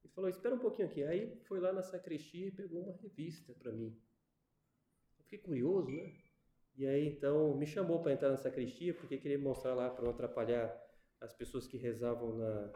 E 0.05 0.09
falou: 0.09 0.29
Espera 0.29 0.55
um 0.55 0.59
pouquinho 0.59 0.89
aqui. 0.89 1.03
Aí 1.03 1.37
foi 1.45 1.61
lá 1.61 1.73
na 1.73 1.83
sacristia 1.83 2.49
e 2.49 2.53
pegou 2.53 2.83
uma 2.83 2.97
revista 2.97 3.55
para 3.55 3.73
mim. 3.73 3.99
Eu 5.19 5.25
fiquei 5.25 5.39
curioso, 5.39 5.91
né? 5.91 6.24
E 6.77 6.87
aí 6.87 7.07
então 7.07 7.57
me 7.57 7.67
chamou 7.67 8.01
para 8.01 8.13
entrar 8.13 8.31
na 8.31 8.37
sacristia 8.37 8.93
porque 8.95 9.19
queria 9.19 9.39
mostrar 9.39 9.75
lá 9.75 9.91
para 9.91 10.05
não 10.05 10.11
atrapalhar 10.11 10.75
as 11.21 11.33
pessoas 11.33 11.67
que 11.67 11.77
rezavam 11.77 12.37
na, 12.37 12.73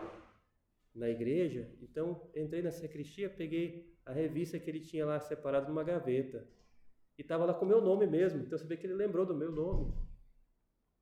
na 0.94 1.08
igreja. 1.08 1.70
Então, 1.80 2.30
entrei 2.34 2.62
na 2.62 2.70
sacristia, 2.70 3.28
peguei 3.28 3.94
a 4.04 4.12
revista 4.12 4.58
que 4.58 4.70
ele 4.70 4.80
tinha 4.80 5.04
lá 5.04 5.20
separado 5.20 5.68
numa 5.68 5.84
gaveta. 5.84 6.48
E 7.16 7.22
estava 7.22 7.44
lá 7.44 7.54
com 7.54 7.64
o 7.64 7.68
meu 7.68 7.80
nome 7.80 8.06
mesmo. 8.06 8.42
Então, 8.42 8.58
você 8.58 8.66
vê 8.66 8.76
que 8.76 8.86
ele 8.86 8.94
lembrou 8.94 9.26
do 9.26 9.34
meu 9.34 9.52
nome. 9.52 9.92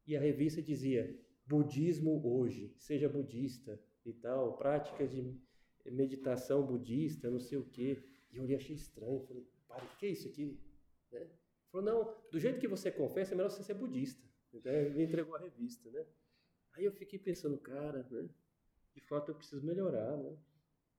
E 0.06 0.16
a 0.16 0.20
revista 0.20 0.62
dizia: 0.62 1.18
Budismo 1.46 2.20
hoje, 2.24 2.74
seja 2.78 3.08
budista 3.08 3.80
e 4.04 4.12
tal, 4.12 4.56
práticas 4.56 5.10
de 5.10 5.38
meditação 5.84 6.64
budista, 6.64 7.30
não 7.30 7.40
sei 7.40 7.58
o 7.58 7.64
quê. 7.64 8.02
E 8.32 8.36
eu 8.36 8.42
olhei, 8.42 8.56
achei 8.56 8.74
estranho. 8.74 9.24
Falei, 9.26 9.46
para, 9.68 9.86
que 9.98 10.06
é 10.06 10.10
isso 10.10 10.28
aqui? 10.28 10.58
Né? 11.12 11.26
Falou, 11.70 11.84
não, 11.84 12.30
do 12.30 12.38
jeito 12.38 12.60
que 12.60 12.68
você 12.68 12.90
confessa, 12.90 13.34
é 13.34 13.36
melhor 13.36 13.50
você 13.50 13.62
ser 13.62 13.74
budista. 13.74 14.22
Então, 14.52 14.72
ele 14.72 14.94
me 14.94 15.04
entregou 15.04 15.34
a 15.34 15.40
revista, 15.40 15.90
né? 15.90 16.06
Aí 16.74 16.84
eu 16.84 16.92
fiquei 16.92 17.18
pensando, 17.18 17.58
cara, 17.58 18.06
né? 18.10 18.28
De 18.94 19.00
fato 19.02 19.30
eu 19.30 19.34
preciso 19.34 19.64
melhorar, 19.64 20.16
né? 20.16 20.36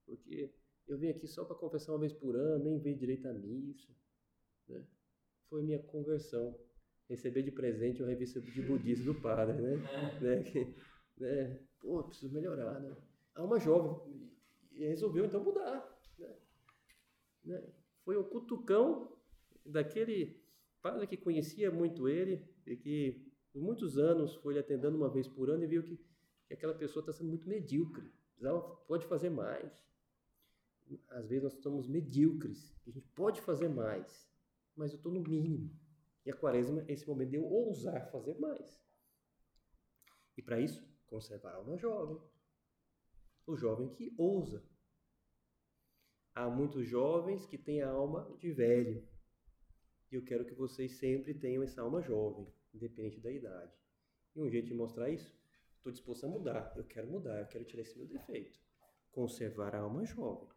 Porque 0.06 0.52
eu 0.86 0.98
vim 0.98 1.08
aqui 1.08 1.26
só 1.26 1.44
para 1.44 1.56
confessar 1.56 1.92
uma 1.92 2.00
vez 2.00 2.12
por 2.12 2.36
ano, 2.36 2.64
nem 2.64 2.78
veio 2.78 2.96
direito 2.96 3.26
à 3.28 3.32
missa, 3.32 3.92
né? 4.68 4.86
Foi 5.48 5.62
minha 5.62 5.82
conversão. 5.82 6.58
Receber 7.08 7.42
de 7.42 7.50
presente 7.50 8.02
uma 8.02 8.10
revista 8.10 8.38
de 8.38 8.60
budismo 8.60 9.14
do 9.14 9.20
padre, 9.22 9.56
né? 9.62 9.74
É. 9.74 10.20
né? 10.20 10.42
Que, 10.42 10.74
né? 11.16 11.66
Pô, 11.80 12.04
preciso 12.04 12.32
melhorar, 12.32 12.78
né? 12.80 12.94
Há 13.34 13.42
uma 13.42 13.58
jovem 13.58 14.30
e 14.72 14.86
resolveu 14.86 15.24
então 15.24 15.42
mudar, 15.42 15.98
né? 16.18 16.36
né? 17.44 17.72
Foi 18.04 18.16
o 18.16 18.24
cutucão 18.24 19.16
daquele 19.64 20.40
padre 20.82 21.06
que 21.06 21.16
conhecia 21.16 21.70
muito 21.70 22.08
ele 22.08 22.46
e 22.66 22.76
que 22.76 23.28
por 23.52 23.62
muitos 23.62 23.98
anos 23.98 24.34
foi 24.36 24.54
lhe 24.54 24.60
atendendo 24.60 24.96
uma 24.96 25.08
vez 25.08 25.26
por 25.28 25.50
ano 25.50 25.64
e 25.64 25.66
viu 25.66 25.82
que, 25.82 25.96
que 26.46 26.54
aquela 26.54 26.74
pessoa 26.74 27.02
está 27.02 27.12
sendo 27.12 27.28
muito 27.28 27.48
medíocre. 27.48 28.12
Pode 28.86 29.06
fazer 29.06 29.30
mais. 29.30 29.86
Às 31.08 31.28
vezes 31.28 31.44
nós 31.44 31.52
estamos 31.54 31.86
medíocres, 31.86 32.74
a 32.86 32.90
gente 32.90 33.06
pode 33.08 33.40
fazer 33.42 33.68
mais, 33.68 34.26
mas 34.74 34.92
eu 34.92 34.96
estou 34.96 35.12
no 35.12 35.20
mínimo. 35.20 35.70
E 36.24 36.30
a 36.30 36.36
quaresma 36.36 36.82
é 36.88 36.92
esse 36.92 37.06
momento 37.06 37.30
de 37.30 37.36
eu 37.36 37.44
ousar 37.44 38.10
fazer 38.10 38.38
mais. 38.38 38.82
E 40.36 40.42
para 40.42 40.60
isso, 40.60 40.86
conservar 41.06 41.50
a 41.50 41.56
alma 41.56 41.76
jovem. 41.76 42.18
O 43.46 43.56
jovem 43.56 43.88
que 43.88 44.14
ousa. 44.16 44.62
Há 46.34 46.48
muitos 46.48 46.86
jovens 46.86 47.44
que 47.44 47.58
têm 47.58 47.82
a 47.82 47.90
alma 47.90 48.34
de 48.38 48.52
velho. 48.52 49.06
E 50.10 50.14
eu 50.14 50.24
quero 50.24 50.44
que 50.44 50.54
vocês 50.54 50.98
sempre 50.98 51.34
tenham 51.34 51.62
essa 51.62 51.82
alma 51.82 52.00
jovem 52.00 52.46
independente 52.74 53.20
da 53.20 53.30
idade. 53.30 53.72
E 54.34 54.40
um 54.40 54.48
jeito 54.48 54.68
de 54.68 54.74
mostrar 54.74 55.10
isso, 55.10 55.34
estou 55.76 55.92
disposto 55.92 56.24
a 56.24 56.28
mudar, 56.28 56.72
eu 56.76 56.84
quero 56.84 57.08
mudar, 57.08 57.40
eu 57.40 57.46
quero 57.46 57.64
tirar 57.64 57.82
esse 57.82 57.96
meu 57.96 58.06
defeito. 58.06 58.58
Conservar 59.10 59.74
a 59.74 59.80
alma 59.80 60.04
jovem. 60.04 60.48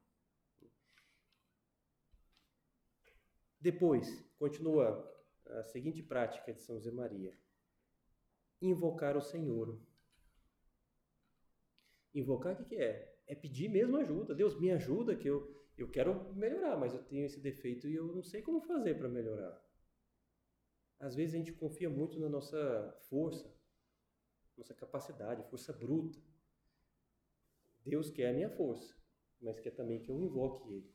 Depois, 3.60 4.24
continua 4.38 5.08
a 5.46 5.64
seguinte 5.64 6.02
prática 6.02 6.54
de 6.54 6.62
São 6.62 6.78
José 6.78 6.92
Maria: 6.92 7.38
invocar 8.62 9.16
o 9.16 9.22
Senhor. 9.22 9.80
Invocar 12.14 12.54
o 12.54 12.56
que, 12.58 12.66
que 12.66 12.76
é? 12.76 13.20
É 13.26 13.36
pedir 13.36 13.70
mesmo 13.70 13.98
ajuda. 13.98 14.36
Deus 14.36 14.60
me 14.60 14.70
ajuda, 14.72 15.16
que 15.16 15.30
eu, 15.30 15.61
eu 15.78 15.90
quero 15.90 16.34
melhorar, 16.34 16.78
mas 16.78 16.94
eu 16.94 17.04
tenho 17.04 17.26
esse 17.26 17.40
defeito 17.40 17.88
e 17.88 17.96
eu 17.96 18.08
não 18.14 18.24
sei 18.24 18.42
como 18.42 18.62
fazer 18.62 18.96
para 18.96 19.10
melhorar. 19.10 19.60
Às 21.00 21.16
vezes 21.16 21.34
a 21.34 21.38
gente 21.38 21.54
confia 21.54 21.90
muito 21.90 22.20
na 22.20 22.30
nossa 22.30 22.96
força, 23.10 23.52
nossa 24.56 24.74
capacidade, 24.74 25.50
força 25.50 25.74
bruta. 25.74 26.22
Deus 27.84 28.12
quer 28.12 28.30
a 28.30 28.34
minha 28.34 28.50
força, 28.50 28.96
mas 29.42 29.60
quer 29.60 29.72
também 29.72 30.00
que 30.00 30.12
eu 30.12 30.20
invoque 30.20 30.72
Ele. 30.72 30.94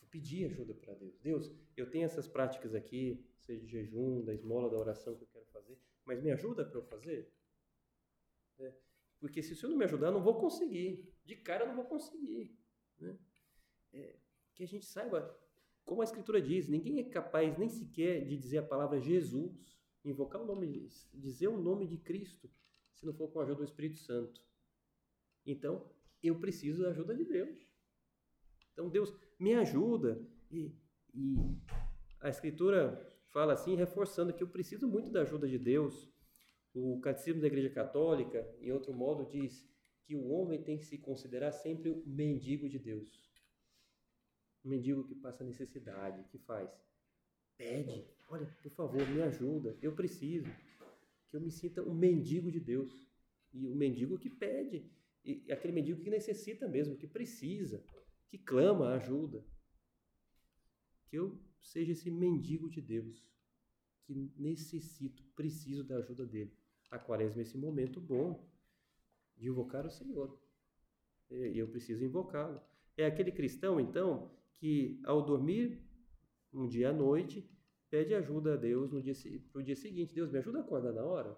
Vou 0.00 0.10
pedir 0.10 0.44
ajuda 0.44 0.74
para 0.74 0.94
Deus. 0.94 1.18
Deus, 1.20 1.50
eu 1.76 1.90
tenho 1.90 2.04
essas 2.04 2.28
práticas 2.28 2.74
aqui, 2.74 3.26
seja 3.38 3.64
de 3.64 3.70
jejum, 3.70 4.22
da 4.22 4.34
esmola, 4.34 4.68
da 4.68 4.76
oração 4.76 5.16
que 5.16 5.24
eu 5.24 5.28
quero 5.28 5.46
fazer, 5.46 5.78
mas 6.04 6.22
me 6.22 6.30
ajuda 6.30 6.66
para 6.66 6.78
eu 6.78 6.84
fazer? 6.84 7.32
É. 8.58 8.74
Porque 9.18 9.42
se 9.42 9.52
o 9.52 9.56
Senhor 9.56 9.70
não 9.70 9.78
me 9.78 9.84
ajudar, 9.84 10.08
eu 10.08 10.12
não 10.12 10.22
vou 10.22 10.38
conseguir. 10.38 11.10
De 11.24 11.36
cara 11.36 11.64
eu 11.64 11.68
não 11.68 11.76
vou 11.76 11.86
conseguir. 11.86 12.56
Né? 12.98 13.18
É, 13.92 14.16
que 14.54 14.62
a 14.62 14.66
gente 14.66 14.86
saiba 14.86 15.36
como 15.88 16.02
a 16.02 16.04
Escritura 16.04 16.42
diz, 16.42 16.68
ninguém 16.68 16.98
é 16.98 17.04
capaz 17.04 17.56
nem 17.56 17.70
sequer 17.70 18.22
de 18.26 18.36
dizer 18.36 18.58
a 18.58 18.62
palavra 18.62 19.00
Jesus, 19.00 19.78
invocar 20.04 20.42
o 20.42 20.44
nome, 20.44 20.86
dizer 21.14 21.48
o 21.48 21.58
nome 21.58 21.86
de 21.86 21.96
Cristo, 21.96 22.50
se 22.92 23.06
não 23.06 23.14
for 23.14 23.28
com 23.28 23.40
a 23.40 23.44
ajuda 23.44 23.60
do 23.60 23.64
Espírito 23.64 23.98
Santo. 24.00 24.38
Então, 25.46 25.90
eu 26.22 26.38
preciso 26.38 26.82
da 26.82 26.90
ajuda 26.90 27.14
de 27.14 27.24
Deus. 27.24 27.66
Então, 28.70 28.90
Deus 28.90 29.14
me 29.38 29.54
ajuda. 29.54 30.20
E, 30.50 30.76
e 31.14 31.36
a 32.20 32.28
Escritura 32.28 33.00
fala 33.28 33.54
assim, 33.54 33.74
reforçando 33.74 34.34
que 34.34 34.42
eu 34.42 34.48
preciso 34.48 34.86
muito 34.86 35.10
da 35.10 35.22
ajuda 35.22 35.48
de 35.48 35.58
Deus. 35.58 36.12
O 36.74 37.00
Catecismo 37.00 37.40
da 37.40 37.46
Igreja 37.46 37.70
Católica, 37.70 38.46
em 38.60 38.70
outro 38.72 38.92
modo, 38.92 39.24
diz 39.24 39.66
que 40.04 40.14
o 40.14 40.28
homem 40.28 40.62
tem 40.62 40.76
que 40.76 40.84
se 40.84 40.98
considerar 40.98 41.52
sempre 41.52 41.88
o 41.88 42.02
mendigo 42.06 42.68
de 42.68 42.78
Deus. 42.78 43.27
Um 44.64 44.70
mendigo 44.70 45.04
que 45.04 45.14
passa 45.14 45.44
necessidade, 45.44 46.24
que 46.30 46.38
faz? 46.38 46.70
Pede, 47.56 48.06
olha, 48.28 48.46
por 48.62 48.70
favor, 48.72 49.06
me 49.08 49.22
ajuda, 49.22 49.76
eu 49.82 49.92
preciso. 49.94 50.50
Que 51.26 51.36
eu 51.36 51.40
me 51.40 51.50
sinta 51.50 51.82
um 51.82 51.94
mendigo 51.94 52.50
de 52.50 52.60
Deus. 52.60 53.06
E 53.52 53.66
o 53.66 53.74
mendigo 53.74 54.18
que 54.18 54.30
pede, 54.30 54.90
e 55.24 55.50
aquele 55.50 55.72
mendigo 55.72 56.00
que 56.00 56.10
necessita 56.10 56.68
mesmo, 56.68 56.96
que 56.96 57.06
precisa, 57.06 57.82
que 58.28 58.38
clama 58.38 58.94
ajuda. 58.94 59.44
Que 61.06 61.16
eu 61.16 61.38
seja 61.60 61.92
esse 61.92 62.10
mendigo 62.10 62.68
de 62.68 62.80
Deus, 62.80 63.26
que 64.04 64.14
necessito, 64.36 65.22
preciso 65.34 65.84
da 65.84 65.96
ajuda 65.96 66.24
dele. 66.26 66.52
A 66.90 66.98
quaresma 66.98 67.40
é 67.40 67.42
esse 67.42 67.58
momento 67.58 68.00
bom 68.00 68.46
de 69.36 69.48
invocar 69.48 69.86
o 69.86 69.90
Senhor. 69.90 70.38
E 71.30 71.58
eu 71.58 71.68
preciso 71.68 72.04
invocá-lo. 72.04 72.60
É 72.96 73.06
aquele 73.06 73.30
cristão, 73.30 73.78
então, 73.78 74.30
que 74.58 75.00
ao 75.04 75.24
dormir 75.24 75.82
um 76.52 76.66
dia 76.66 76.90
à 76.90 76.92
noite, 76.92 77.48
pede 77.90 78.14
ajuda 78.14 78.54
a 78.54 78.56
Deus 78.56 78.90
no 78.90 79.00
dia, 79.02 79.14
pro 79.52 79.62
dia 79.62 79.76
seguinte. 79.76 80.14
Deus, 80.14 80.30
me 80.30 80.38
ajuda 80.38 80.58
a 80.58 80.62
acordar 80.62 80.92
na 80.92 81.04
hora. 81.04 81.36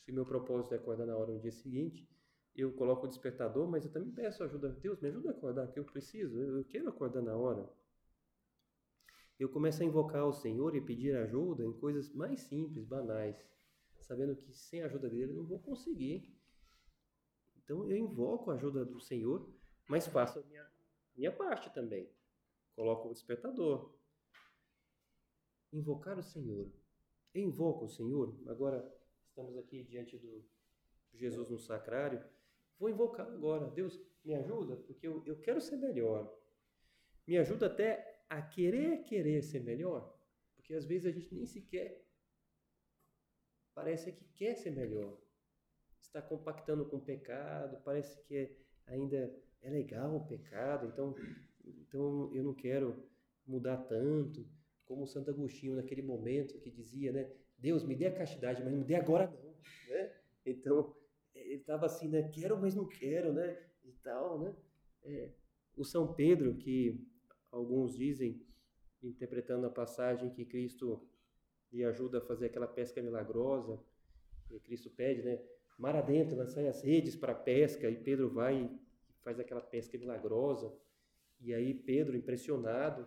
Se 0.00 0.12
meu 0.12 0.24
propósito 0.24 0.74
é 0.74 0.76
acordar 0.76 1.06
na 1.06 1.16
hora 1.16 1.32
no 1.32 1.40
dia 1.40 1.52
seguinte, 1.52 2.08
eu 2.54 2.72
coloco 2.72 3.06
o 3.06 3.08
despertador, 3.08 3.68
mas 3.68 3.84
eu 3.84 3.92
também 3.92 4.12
peço 4.12 4.44
ajuda. 4.44 4.68
Deus, 4.68 5.00
me 5.00 5.08
ajuda 5.08 5.30
a 5.30 5.32
acordar, 5.32 5.68
que 5.68 5.78
eu 5.78 5.84
preciso, 5.84 6.38
eu 6.38 6.64
quero 6.64 6.88
acordar 6.88 7.22
na 7.22 7.36
hora. 7.36 7.68
Eu 9.38 9.48
começo 9.48 9.82
a 9.82 9.86
invocar 9.86 10.24
o 10.26 10.32
Senhor 10.32 10.76
e 10.76 10.80
pedir 10.80 11.16
ajuda 11.16 11.64
em 11.64 11.72
coisas 11.72 12.12
mais 12.14 12.40
simples, 12.42 12.84
banais. 12.84 13.36
sabendo 14.00 14.36
que 14.36 14.52
sem 14.52 14.82
a 14.82 14.86
ajuda 14.86 15.08
dele 15.08 15.32
eu 15.32 15.36
não 15.36 15.44
vou 15.44 15.58
conseguir. 15.58 16.32
Então 17.56 17.90
eu 17.90 17.96
invoco 17.96 18.50
a 18.50 18.54
ajuda 18.54 18.84
do 18.84 19.00
Senhor, 19.00 19.50
mas 19.88 20.06
faço 20.06 20.38
a 20.38 20.42
minha, 20.42 20.66
minha 21.16 21.32
parte 21.32 21.72
também. 21.72 22.08
Coloco 22.74 23.08
o 23.08 23.12
despertador. 23.12 23.94
Invocar 25.72 26.18
o 26.18 26.22
Senhor. 26.22 26.70
Invoco 27.34 27.84
o 27.84 27.88
Senhor. 27.88 28.36
Agora 28.48 28.84
estamos 29.24 29.56
aqui 29.56 29.82
diante 29.84 30.18
do 30.18 30.44
Jesus 31.12 31.50
no 31.50 31.58
sacrário. 31.58 32.24
Vou 32.78 32.88
invocar 32.88 33.26
agora. 33.26 33.70
Deus, 33.70 34.00
me 34.24 34.34
ajuda, 34.34 34.76
porque 34.76 35.06
eu, 35.06 35.22
eu 35.26 35.40
quero 35.40 35.60
ser 35.60 35.76
melhor. 35.76 36.32
Me 37.26 37.38
ajuda 37.38 37.66
até 37.66 38.24
a 38.28 38.40
querer, 38.42 39.02
querer 39.02 39.42
ser 39.42 39.60
melhor. 39.60 40.18
Porque 40.56 40.74
às 40.74 40.84
vezes 40.84 41.06
a 41.06 41.10
gente 41.10 41.34
nem 41.34 41.46
sequer 41.46 42.04
parece 43.74 44.12
que 44.12 44.24
quer 44.34 44.54
ser 44.54 44.70
melhor. 44.70 45.18
Está 46.00 46.22
compactando 46.22 46.86
com 46.86 46.96
o 46.96 47.04
pecado, 47.04 47.82
parece 47.84 48.22
que 48.24 48.36
é, 48.36 48.56
ainda 48.86 49.34
é 49.60 49.70
legal 49.70 50.16
o 50.16 50.26
pecado, 50.26 50.86
então, 50.86 51.14
então 51.66 52.30
eu 52.32 52.42
não 52.42 52.54
quero 52.54 52.96
mudar 53.46 53.76
tanto. 53.78 54.46
Como 54.84 55.06
Santo 55.06 55.30
Agostinho 55.30 55.76
naquele 55.76 56.02
momento 56.02 56.58
que 56.58 56.70
dizia, 56.70 57.10
né? 57.10 57.30
Deus, 57.58 57.84
me 57.84 57.94
dê 57.94 58.06
a 58.06 58.14
castidade, 58.14 58.62
mas 58.62 58.70
não 58.70 58.80
me 58.80 58.84
dê 58.84 58.96
agora 58.96 59.26
não, 59.26 59.54
né? 59.88 60.12
Então, 60.44 60.94
ele 61.34 61.54
estava 61.54 61.86
assim, 61.86 62.08
né? 62.08 62.28
Quero, 62.28 62.60
mas 62.60 62.74
não 62.74 62.86
quero, 62.86 63.32
né? 63.32 63.58
E 63.82 63.92
tal, 64.02 64.38
né? 64.38 64.54
É, 65.02 65.30
o 65.76 65.84
São 65.84 66.12
Pedro, 66.12 66.54
que 66.54 67.00
alguns 67.50 67.96
dizem, 67.96 68.44
interpretando 69.02 69.66
a 69.66 69.70
passagem 69.70 70.30
que 70.30 70.44
Cristo 70.44 71.06
lhe 71.72 71.84
ajuda 71.84 72.18
a 72.18 72.20
fazer 72.20 72.46
aquela 72.46 72.66
pesca 72.66 73.02
milagrosa, 73.02 73.80
e 74.50 74.60
Cristo 74.60 74.90
pede, 74.90 75.22
né? 75.22 75.42
Mar 75.78 75.96
adentro, 75.96 76.36
lançai 76.36 76.68
as 76.68 76.82
redes 76.82 77.16
para 77.16 77.32
a 77.32 77.36
pesca, 77.36 77.90
e 77.90 77.96
Pedro 77.96 78.28
vai 78.28 78.62
e 78.62 78.70
faz 79.22 79.40
aquela 79.40 79.60
pesca 79.60 79.98
milagrosa, 79.98 80.72
e 81.44 81.52
aí 81.52 81.74
Pedro, 81.74 82.16
impressionado, 82.16 83.06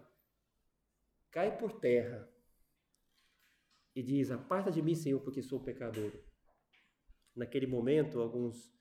cai 1.32 1.58
por 1.58 1.80
terra 1.80 2.32
e 3.96 4.04
diz: 4.04 4.30
Aparta 4.30 4.70
de 4.70 4.80
mim, 4.80 4.94
Senhor, 4.94 5.20
porque 5.22 5.42
sou 5.42 5.60
pecador. 5.60 6.12
Naquele 7.36 7.66
momento, 7.66 8.20
alguns 8.20 8.72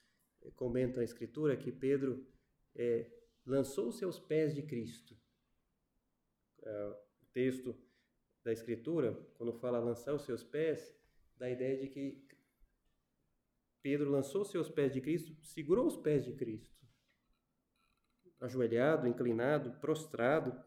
eh, 0.43 0.51
comentam 0.51 1.01
a 1.01 1.05
Escritura 1.05 1.57
que 1.57 1.73
Pedro 1.73 2.27
é, 2.75 3.11
lançou 3.47 3.89
os 3.89 3.97
seus 3.97 4.19
pés 4.19 4.55
de 4.55 4.63
Cristo. 4.63 5.17
É, 6.63 6.87
o 7.23 7.27
texto 7.33 7.75
da 8.45 8.53
Escritura, 8.53 9.15
quando 9.37 9.55
fala 9.55 9.79
lançar 9.79 10.13
os 10.13 10.23
seus 10.23 10.45
pés, 10.45 10.95
dá 11.39 11.47
a 11.47 11.51
ideia 11.51 11.79
de 11.79 11.89
que 11.89 12.27
Pedro 13.81 14.11
lançou 14.11 14.43
os 14.43 14.51
seus 14.51 14.69
pés 14.69 14.93
de 14.93 15.01
Cristo, 15.01 15.35
segurou 15.43 15.87
os 15.87 15.97
pés 15.97 16.27
de 16.27 16.35
Cristo. 16.35 16.77
Ajoelhado, 18.41 19.09
inclinado, 19.09 19.73
prostrado, 19.81 20.59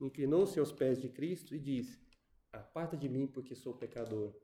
inclinou 0.00 0.42
os 0.42 0.52
seus 0.52 0.72
pés 0.72 1.00
de 1.00 1.08
Cristo 1.08 1.54
e 1.54 1.58
disse: 1.58 2.00
Aparta 2.52 2.96
de 2.96 3.08
mim, 3.08 3.26
porque 3.26 3.54
sou 3.54 3.74
pecador. 3.74 4.34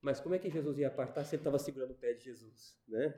Mas 0.00 0.20
como 0.20 0.34
é 0.34 0.38
que 0.38 0.50
Jesus 0.50 0.78
ia 0.78 0.88
apartar 0.88 1.24
se 1.24 1.34
ele 1.34 1.40
estava 1.40 1.58
segurando 1.58 1.90
o 1.90 1.94
pé 1.94 2.12
de 2.14 2.24
Jesus, 2.24 2.76
né? 2.86 3.14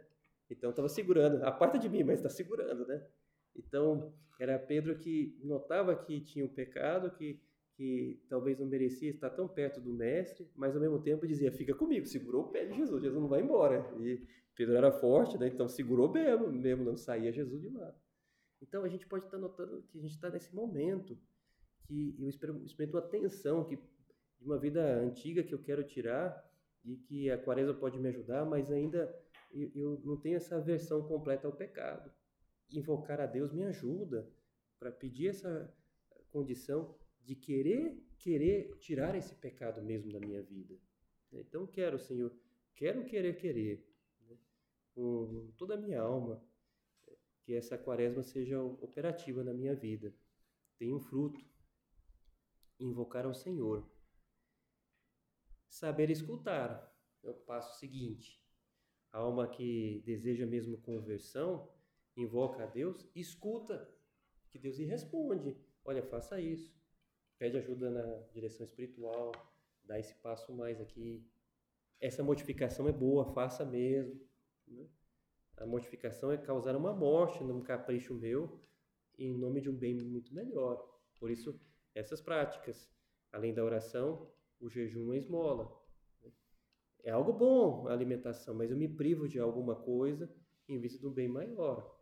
Então 0.49 0.71
estava 0.71 0.89
segurando, 0.89 1.43
aparta 1.45 1.79
de 1.79 1.89
mim, 1.89 2.03
mas 2.03 2.19
está 2.19 2.29
segurando, 2.29 2.87
né? 2.87 3.07
Então 3.55 4.15
era 4.39 4.59
Pedro 4.59 4.99
que 4.99 5.39
notava 5.43 5.95
que 5.95 6.21
tinha 6.21 6.45
um 6.45 6.49
pecado, 6.49 7.11
que 7.11 7.41
que 7.81 8.23
talvez 8.29 8.59
não 8.59 8.67
merecia 8.67 9.09
estar 9.09 9.31
tão 9.31 9.49
perto 9.49 9.81
do 9.81 9.91
mestre, 9.91 10.47
mas 10.55 10.75
ao 10.75 10.83
mesmo 10.83 11.01
tempo 11.01 11.27
dizia: 11.27 11.51
"Fica 11.51 11.75
comigo", 11.75 12.05
segurou 12.05 12.45
o 12.45 12.49
pé 12.49 12.67
de 12.67 12.77
Jesus, 12.77 13.03
Jesus 13.03 13.19
não 13.19 13.29
vai 13.29 13.41
embora. 13.41 13.91
E 14.01 14.23
Pedro 14.55 14.77
era 14.77 14.93
forte, 14.93 15.39
né? 15.39 15.49
Então 15.49 15.67
segurou 15.67 16.13
mesmo, 16.13 16.53
mesmo 16.53 16.85
não 16.85 16.95
saía 16.95 17.33
Jesus 17.33 17.63
de 17.63 17.71
lá. 17.71 17.95
Então 18.61 18.85
a 18.85 18.89
gente 18.89 19.07
pode 19.07 19.25
estar 19.25 19.39
notando 19.39 19.83
que 19.91 19.99
a 19.99 20.01
gente 20.03 20.15
está 20.15 20.31
nesse 20.31 20.55
momento 20.55 21.19
que 21.87 22.17
eu 22.19 22.29
experimento 22.29 22.99
a 22.99 23.03
tensão 23.03 23.65
que 23.65 23.77
de 23.77 24.47
uma 24.47 24.59
vida 24.59 24.83
antiga 25.01 25.43
que 25.43 25.53
eu 25.53 25.63
quero 25.63 25.85
tirar 25.85 26.49
e 26.85 26.97
que 26.97 27.31
a 27.31 27.37
quaresma 27.37 27.75
pode 27.75 27.99
me 27.99 28.09
ajudar, 28.09 28.45
mas 28.45 28.71
ainda 28.71 29.15
eu, 29.53 29.71
eu 29.75 30.01
não 30.05 30.17
tenho 30.17 30.37
essa 30.37 30.59
versão 30.61 31.07
completa 31.07 31.47
ao 31.47 31.53
pecado. 31.53 32.11
Invocar 32.73 33.21
a 33.21 33.27
Deus 33.27 33.53
me 33.53 33.65
ajuda 33.65 34.31
para 34.79 34.91
pedir 34.91 35.29
essa 35.29 35.73
condição 36.31 36.97
de 37.23 37.35
querer, 37.35 38.03
querer 38.19 38.77
tirar 38.79 39.15
esse 39.15 39.35
pecado 39.35 39.83
mesmo 39.83 40.11
da 40.11 40.19
minha 40.21 40.43
vida. 40.43 40.75
Então 41.33 41.67
quero, 41.67 41.99
Senhor, 41.99 42.33
quero 42.75 43.05
querer, 43.05 43.37
querer, 43.37 43.87
né? 44.23 44.39
com 44.95 45.53
toda 45.59 45.75
a 45.75 45.77
minha 45.77 46.01
alma, 46.01 46.43
que 47.43 47.55
essa 47.55 47.79
quaresma 47.79 48.23
seja 48.23 48.63
operativa 48.63 49.43
na 49.43 49.53
minha 49.53 49.75
vida. 49.75 50.15
Tenha 50.79 50.95
um 50.95 51.01
fruto. 51.01 51.41
Invocar 52.79 53.27
ao 53.27 53.35
Senhor 53.35 53.87
Saber 55.71 56.11
escutar 56.11 56.93
é 57.23 57.31
o 57.31 57.35
passo 57.35 57.79
seguinte. 57.79 58.43
A 59.13 59.19
alma 59.19 59.49
que 59.49 60.03
deseja 60.05 60.45
mesmo 60.45 60.77
conversão, 60.79 61.73
invoca 62.17 62.65
a 62.65 62.67
Deus, 62.67 63.09
escuta 63.15 63.89
que 64.49 64.59
Deus 64.59 64.79
lhe 64.79 64.85
responde. 64.85 65.57
Olha, 65.85 66.03
faça 66.03 66.41
isso. 66.41 66.77
Pede 67.39 67.57
ajuda 67.57 67.89
na 67.89 68.03
direção 68.33 68.67
espiritual, 68.67 69.31
dá 69.85 69.99
esse 69.99 70.15
passo 70.17 70.53
mais 70.53 70.81
aqui. 70.81 71.25
Essa 72.01 72.23
modificação 72.23 72.89
é 72.89 72.93
boa, 72.93 73.33
faça 73.33 73.65
mesmo. 73.65 74.21
Né? 74.67 74.89
A 75.61 75.67
modificação 75.67 76.33
é 76.33 76.39
causar 76.39 76.75
uma 76.75 76.95
morte 76.95 77.45
num 77.45 77.61
capricho 77.61 78.15
meu 78.15 78.59
em 79.19 79.37
nome 79.37 79.61
de 79.61 79.69
um 79.69 79.77
bem 79.77 79.95
muito 79.95 80.35
melhor. 80.35 80.83
Por 81.19 81.31
isso, 81.31 81.61
essas 81.95 82.19
práticas, 82.19 82.91
além 83.31 83.53
da 83.53 83.63
oração, 83.63 84.33
o 84.59 84.71
jejum 84.71 85.13
é 85.13 85.19
esmola. 85.19 85.71
É 87.05 87.11
algo 87.11 87.35
bom 87.35 87.87
a 87.89 87.93
alimentação, 87.93 88.55
mas 88.55 88.71
eu 88.71 88.77
me 88.77 88.89
privo 88.89 89.29
de 89.29 89.39
alguma 89.39 89.77
coisa 89.77 90.35
em 90.67 90.81
vista 90.81 90.99
do 90.99 91.11
bem 91.11 91.29
maior. 91.29 91.95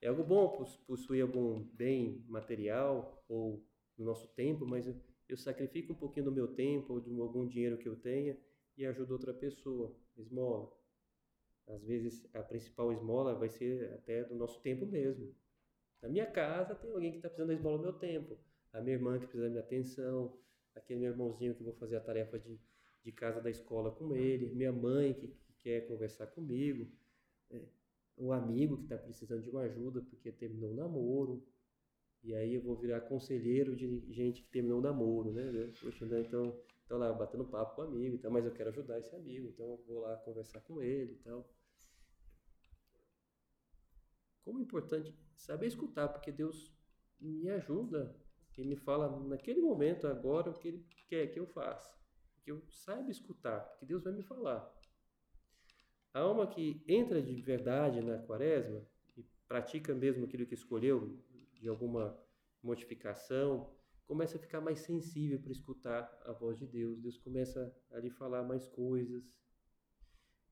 É 0.00 0.06
algo 0.06 0.22
bom 0.22 0.64
possuir 0.86 1.22
algum 1.22 1.64
bem 1.64 2.24
material 2.28 3.24
ou 3.28 3.66
no 3.98 4.04
nosso 4.04 4.28
tempo, 4.34 4.64
mas 4.64 4.86
eu 5.28 5.36
sacrifico 5.36 5.94
um 5.94 5.96
pouquinho 5.96 6.26
do 6.26 6.32
meu 6.32 6.46
tempo 6.46 6.92
ou 6.92 7.00
de 7.00 7.10
algum 7.20 7.44
dinheiro 7.44 7.78
que 7.78 7.88
eu 7.88 7.96
tenha 7.96 8.38
e 8.76 8.86
ajudo 8.86 9.14
outra 9.14 9.34
pessoa. 9.34 9.96
Esmola. 10.16 10.81
Às 11.68 11.82
vezes 11.84 12.28
a 12.34 12.42
principal 12.42 12.92
esmola 12.92 13.34
vai 13.34 13.48
ser 13.48 13.92
até 13.94 14.24
do 14.24 14.34
nosso 14.34 14.60
tempo 14.60 14.86
mesmo. 14.86 15.34
Na 16.00 16.08
minha 16.08 16.26
casa 16.26 16.74
tem 16.74 16.90
alguém 16.90 17.10
que 17.10 17.18
está 17.18 17.28
precisando 17.28 17.48
da 17.48 17.54
esmola 17.54 17.78
do 17.78 17.84
meu 17.84 17.92
tempo. 17.92 18.38
A 18.72 18.80
minha 18.80 18.96
irmã 18.96 19.18
que 19.18 19.26
precisa 19.26 19.44
da 19.44 19.50
minha 19.50 19.62
atenção 19.62 20.36
aquele 20.74 21.00
meu 21.00 21.10
irmãozinho 21.10 21.54
que 21.54 21.62
vou 21.62 21.74
fazer 21.74 21.96
a 21.96 22.00
tarefa 22.00 22.38
de, 22.38 22.58
de 23.02 23.12
casa 23.12 23.40
da 23.40 23.50
escola 23.50 23.90
com 23.90 24.14
ele, 24.14 24.54
minha 24.54 24.72
mãe 24.72 25.14
que, 25.14 25.28
que 25.28 25.52
quer 25.58 25.86
conversar 25.86 26.26
comigo, 26.28 26.90
é, 27.50 27.60
um 28.18 28.32
amigo 28.32 28.76
que 28.76 28.84
está 28.84 28.96
precisando 28.96 29.42
de 29.42 29.50
uma 29.50 29.62
ajuda 29.62 30.00
porque 30.02 30.30
terminou 30.32 30.70
o 30.70 30.74
namoro, 30.74 31.46
e 32.22 32.34
aí 32.34 32.54
eu 32.54 32.62
vou 32.62 32.76
virar 32.76 33.00
conselheiro 33.02 33.74
de 33.74 34.00
gente 34.12 34.42
que 34.42 34.50
terminou 34.50 34.78
o 34.78 34.82
namoro, 34.82 35.32
né? 35.32 35.72
Poxa, 35.80 36.06
né? 36.06 36.20
então, 36.20 36.56
então 36.84 36.98
lá, 36.98 37.12
batendo 37.12 37.44
papo 37.44 37.76
com 37.76 37.82
o 37.82 37.84
amigo, 37.84 38.14
então, 38.14 38.30
mas 38.30 38.44
eu 38.44 38.52
quero 38.52 38.70
ajudar 38.70 38.98
esse 38.98 39.14
amigo, 39.14 39.48
então 39.48 39.66
eu 39.66 39.84
vou 39.86 40.00
lá 40.00 40.16
conversar 40.18 40.60
com 40.60 40.82
ele 40.82 41.12
e 41.12 41.18
tal. 41.18 41.48
Como 44.44 44.58
é 44.58 44.62
importante 44.62 45.16
saber 45.36 45.66
escutar, 45.66 46.08
porque 46.08 46.32
Deus 46.32 46.74
me 47.20 47.48
ajuda 47.50 48.14
ele 48.56 48.68
me 48.68 48.76
fala 48.76 49.18
naquele 49.26 49.60
momento, 49.60 50.06
agora, 50.06 50.50
o 50.50 50.58
que 50.58 50.68
Ele 50.68 50.86
quer 51.08 51.28
que 51.28 51.40
eu 51.40 51.46
faça. 51.46 51.90
Que 52.42 52.50
eu 52.50 52.62
saiba 52.70 53.10
escutar, 53.10 53.60
que 53.78 53.86
Deus 53.86 54.04
vai 54.04 54.12
me 54.12 54.22
falar. 54.22 54.70
A 56.12 56.20
alma 56.20 56.46
que 56.46 56.84
entra 56.86 57.22
de 57.22 57.40
verdade 57.40 58.02
na 58.02 58.18
quaresma 58.18 58.86
e 59.16 59.24
pratica 59.48 59.94
mesmo 59.94 60.24
aquilo 60.24 60.46
que 60.46 60.54
escolheu, 60.54 61.18
de 61.54 61.68
alguma 61.68 62.18
modificação, 62.62 63.72
começa 64.06 64.36
a 64.36 64.40
ficar 64.40 64.60
mais 64.60 64.80
sensível 64.80 65.40
para 65.40 65.52
escutar 65.52 66.22
a 66.24 66.32
voz 66.32 66.58
de 66.58 66.66
Deus. 66.66 67.00
Deus 67.00 67.16
começa 67.18 67.74
a 67.90 67.98
lhe 67.98 68.10
falar 68.10 68.42
mais 68.42 68.68
coisas. 68.68 69.36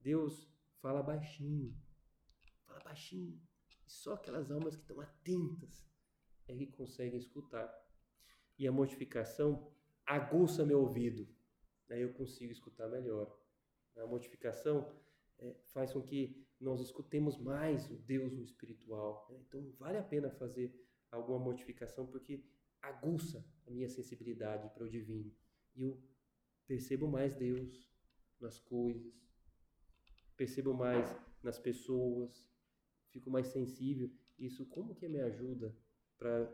Deus 0.00 0.48
fala 0.80 1.02
baixinho, 1.02 1.76
fala 2.66 2.80
baixinho. 2.80 3.40
E 3.86 3.90
só 3.90 4.14
aquelas 4.14 4.50
almas 4.50 4.76
que 4.76 4.82
estão 4.82 5.00
atentas 5.00 5.86
é 6.48 6.56
que 6.56 6.66
conseguem 6.66 7.18
escutar 7.18 7.70
e 8.58 8.66
a 8.66 8.72
mortificação 8.72 9.72
aguça 10.06 10.66
meu 10.66 10.80
ouvido. 10.80 11.26
Aí 11.88 12.02
eu 12.02 12.12
consigo 12.12 12.52
escutar 12.52 12.88
melhor. 12.88 13.36
A 13.96 14.06
mortificação 14.06 14.92
é, 15.38 15.54
faz 15.72 15.92
com 15.92 16.02
que 16.02 16.46
nós 16.60 16.80
escutemos 16.80 17.38
mais 17.38 17.90
o 17.90 17.96
Deus 17.96 18.32
no 18.32 18.42
espiritual. 18.42 19.26
Né? 19.30 19.38
Então 19.46 19.72
vale 19.78 19.98
a 19.98 20.02
pena 20.02 20.30
fazer 20.30 20.72
alguma 21.10 21.38
mortificação 21.38 22.06
porque 22.06 22.44
aguça 22.82 23.44
a 23.66 23.70
minha 23.70 23.88
sensibilidade 23.88 24.68
para 24.70 24.84
o 24.84 24.90
divino. 24.90 25.32
E 25.74 25.82
eu 25.82 26.00
percebo 26.66 27.08
mais 27.08 27.34
Deus, 27.34 27.88
nas 28.40 28.58
coisas, 28.58 29.12
percebo 30.36 30.72
mais 30.72 31.14
nas 31.42 31.58
pessoas, 31.58 32.48
fico 33.10 33.30
mais 33.30 33.48
sensível. 33.48 34.10
Isso 34.38 34.64
como 34.66 34.94
que 34.94 35.08
me 35.08 35.20
ajuda 35.20 35.76
para 36.18 36.50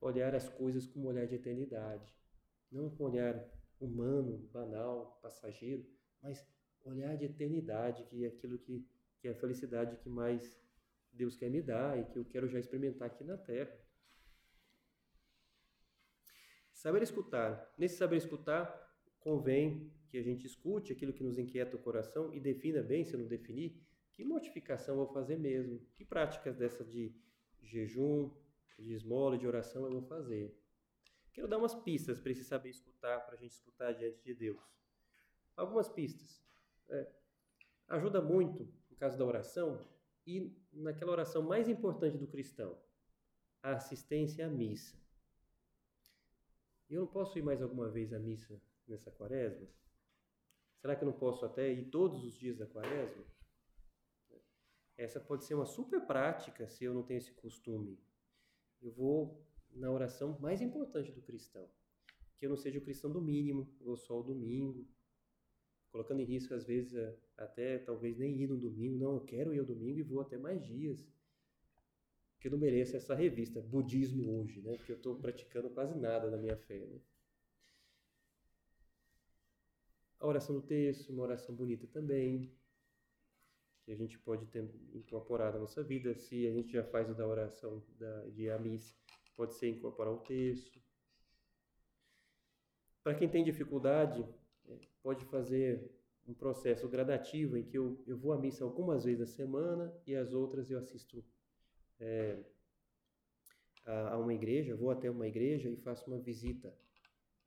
olhar 0.00 0.34
as 0.34 0.48
coisas 0.48 0.86
com 0.86 1.00
um 1.00 1.06
olhar 1.06 1.26
de 1.26 1.34
eternidade, 1.34 2.14
não 2.70 2.88
com 2.90 3.04
um 3.04 3.06
olhar 3.06 3.44
humano, 3.80 4.48
banal, 4.52 5.18
passageiro, 5.22 5.84
mas 6.22 6.46
olhar 6.84 7.16
de 7.16 7.24
eternidade, 7.24 8.04
que 8.04 8.24
é 8.24 8.28
aquilo 8.28 8.58
que, 8.58 8.86
que 9.20 9.28
é 9.28 9.32
a 9.32 9.34
felicidade 9.34 9.96
que 9.96 10.08
mais 10.08 10.58
Deus 11.12 11.36
quer 11.36 11.50
me 11.50 11.60
dar 11.60 11.98
e 11.98 12.04
que 12.04 12.18
eu 12.18 12.24
quero 12.24 12.48
já 12.48 12.58
experimentar 12.58 13.08
aqui 13.08 13.24
na 13.24 13.36
Terra. 13.36 13.76
Saber 16.78 17.02
escutar. 17.02 17.74
Nesse 17.76 17.96
saber 17.96 18.18
escutar, 18.18 18.64
convém 19.18 19.92
que 20.08 20.16
a 20.16 20.22
gente 20.22 20.46
escute 20.46 20.92
aquilo 20.92 21.12
que 21.12 21.24
nos 21.24 21.36
inquieta 21.36 21.74
o 21.74 21.80
coração 21.80 22.32
e 22.32 22.38
defina 22.38 22.80
bem, 22.80 23.04
se 23.04 23.16
não 23.16 23.26
definir, 23.26 23.84
que 24.12 24.24
mortificação 24.24 24.94
eu 24.94 25.04
vou 25.04 25.12
fazer 25.12 25.36
mesmo, 25.36 25.80
que 25.96 26.04
práticas 26.04 26.56
dessa 26.56 26.84
de 26.84 27.12
jejum, 27.64 28.30
de 28.78 28.92
esmola, 28.92 29.36
de 29.36 29.44
oração 29.44 29.86
eu 29.86 29.90
vou 29.90 30.02
fazer. 30.02 30.56
Quero 31.32 31.48
dar 31.48 31.58
umas 31.58 31.74
pistas 31.74 32.20
para 32.20 32.30
esse 32.30 32.44
saber 32.44 32.70
escutar, 32.70 33.26
para 33.26 33.34
a 33.34 33.38
gente 33.38 33.50
escutar 33.50 33.90
diante 33.92 34.22
de 34.22 34.32
Deus. 34.32 34.62
Algumas 35.56 35.88
pistas. 35.88 36.40
É, 36.90 37.10
ajuda 37.88 38.22
muito, 38.22 38.72
no 38.88 38.96
caso 38.96 39.18
da 39.18 39.24
oração, 39.24 39.84
e 40.24 40.56
naquela 40.72 41.10
oração 41.10 41.42
mais 41.42 41.68
importante 41.68 42.16
do 42.16 42.28
cristão, 42.28 42.78
a 43.60 43.72
assistência 43.72 44.46
à 44.46 44.48
missa. 44.48 44.96
Eu 46.88 47.00
não 47.00 47.06
posso 47.06 47.38
ir 47.38 47.42
mais 47.42 47.60
alguma 47.60 47.88
vez 47.88 48.12
à 48.12 48.18
missa 48.18 48.60
nessa 48.86 49.10
quaresma? 49.10 49.68
Será 50.80 50.96
que 50.96 51.04
eu 51.04 51.06
não 51.06 51.18
posso 51.18 51.44
até 51.44 51.70
ir 51.70 51.90
todos 51.90 52.24
os 52.24 52.34
dias 52.38 52.56
da 52.56 52.66
quaresma? 52.66 53.24
Essa 54.96 55.20
pode 55.20 55.44
ser 55.44 55.54
uma 55.54 55.66
super 55.66 56.00
prática 56.06 56.68
se 56.68 56.84
eu 56.84 56.94
não 56.94 57.02
tenho 57.02 57.18
esse 57.18 57.32
costume. 57.32 58.00
Eu 58.80 58.90
vou 58.92 59.46
na 59.70 59.90
oração 59.90 60.38
mais 60.40 60.62
importante 60.62 61.12
do 61.12 61.22
cristão. 61.22 61.68
Que 62.36 62.46
eu 62.46 62.50
não 62.50 62.56
seja 62.56 62.78
o 62.78 62.82
cristão 62.82 63.10
do 63.10 63.20
mínimo, 63.20 63.68
vou 63.80 63.96
só 63.96 64.18
o 64.18 64.22
domingo, 64.22 64.88
colocando 65.90 66.20
em 66.20 66.24
risco, 66.24 66.54
às 66.54 66.64
vezes, 66.64 66.94
até 67.36 67.78
talvez 67.78 68.16
nem 68.16 68.40
ir 68.40 68.48
no 68.48 68.56
domingo. 68.56 68.98
Não, 68.98 69.14
eu 69.14 69.24
quero 69.24 69.52
ir 69.52 69.58
ao 69.58 69.66
domingo 69.66 69.98
e 69.98 70.02
vou 70.02 70.20
até 70.20 70.38
mais 70.38 70.64
dias. 70.64 71.04
Porque 72.38 72.46
eu 72.46 72.52
não 72.52 72.58
mereço 72.58 72.96
essa 72.96 73.16
revista, 73.16 73.60
Budismo 73.60 74.40
Hoje, 74.40 74.62
né? 74.62 74.76
Porque 74.76 74.92
eu 74.92 74.96
estou 74.96 75.16
praticando 75.16 75.68
quase 75.70 75.98
nada 75.98 76.30
na 76.30 76.36
minha 76.36 76.56
fé. 76.56 76.86
Né? 76.86 77.00
A 80.20 80.26
oração 80.26 80.54
do 80.54 80.62
texto, 80.62 81.12
uma 81.12 81.24
oração 81.24 81.52
bonita 81.52 81.88
também, 81.88 82.56
que 83.82 83.90
a 83.90 83.96
gente 83.96 84.16
pode 84.20 84.46
ter 84.46 84.70
incorporado 84.94 85.54
na 85.54 85.62
nossa 85.62 85.82
vida. 85.82 86.14
Se 86.14 86.46
a 86.46 86.52
gente 86.52 86.70
já 86.70 86.84
faz 86.84 87.10
o 87.10 87.14
da 87.14 87.26
oração 87.26 87.84
da, 87.98 88.28
de 88.28 88.48
a 88.48 88.56
missa, 88.56 88.94
pode 89.34 89.54
ser 89.54 89.70
incorporar 89.70 90.12
o 90.12 90.18
texto. 90.18 90.80
Para 93.02 93.16
quem 93.16 93.28
tem 93.28 93.42
dificuldade, 93.42 94.24
é, 94.64 94.78
pode 95.02 95.24
fazer 95.24 95.90
um 96.24 96.34
processo 96.34 96.88
gradativo 96.88 97.56
em 97.56 97.64
que 97.64 97.76
eu, 97.76 98.00
eu 98.06 98.16
vou 98.16 98.32
à 98.32 98.38
missa 98.38 98.62
algumas 98.62 99.02
vezes 99.02 99.18
na 99.18 99.26
semana 99.26 99.92
e 100.06 100.14
as 100.14 100.32
outras 100.32 100.70
eu 100.70 100.78
assisto 100.78 101.24
é, 102.00 102.38
a, 103.84 104.14
a, 104.14 104.18
uma 104.18 104.34
igreja, 104.34 104.76
vou 104.76 104.90
até 104.90 105.10
uma 105.10 105.26
igreja 105.26 105.68
e 105.68 105.76
faço 105.76 106.06
uma 106.06 106.18
visita 106.18 106.74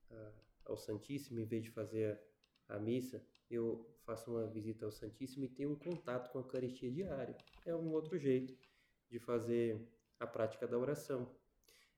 a, 0.09 0.31
ao 0.65 0.77
Santíssimo 0.77 1.39
em 1.39 1.45
vez 1.45 1.63
de 1.63 1.71
fazer 1.71 2.19
a 2.67 2.79
missa, 2.79 3.21
eu 3.49 3.85
faço 4.05 4.31
uma 4.31 4.47
visita 4.47 4.85
ao 4.85 4.91
Santíssimo 4.91 5.45
e 5.45 5.49
tenho 5.49 5.71
um 5.71 5.75
contato 5.75 6.31
com 6.31 6.39
a 6.39 6.41
Eucaristia 6.41 6.89
diário. 6.89 7.35
É 7.65 7.75
um 7.75 7.91
outro 7.91 8.17
jeito 8.17 8.57
de 9.09 9.19
fazer 9.19 9.79
a 10.19 10.25
prática 10.25 10.67
da 10.67 10.77
oração. 10.77 11.29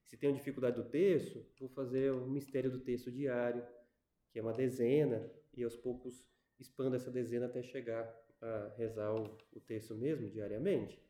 Se 0.04 0.16
tenho 0.16 0.34
dificuldade 0.34 0.76
do 0.76 0.88
texto, 0.88 1.44
vou 1.58 1.68
fazer 1.68 2.12
o 2.12 2.26
mistério 2.26 2.70
do 2.70 2.80
texto 2.80 3.10
diário, 3.10 3.64
que 4.30 4.38
é 4.38 4.42
uma 4.42 4.52
dezena, 4.52 5.30
e 5.56 5.62
aos 5.62 5.76
poucos 5.76 6.26
expando 6.58 6.96
essa 6.96 7.10
dezena 7.10 7.46
até 7.46 7.62
chegar 7.62 8.12
a 8.40 8.74
rezar 8.76 9.14
o, 9.14 9.38
o 9.52 9.60
texto 9.60 9.94
mesmo 9.94 10.28
diariamente. 10.28 11.00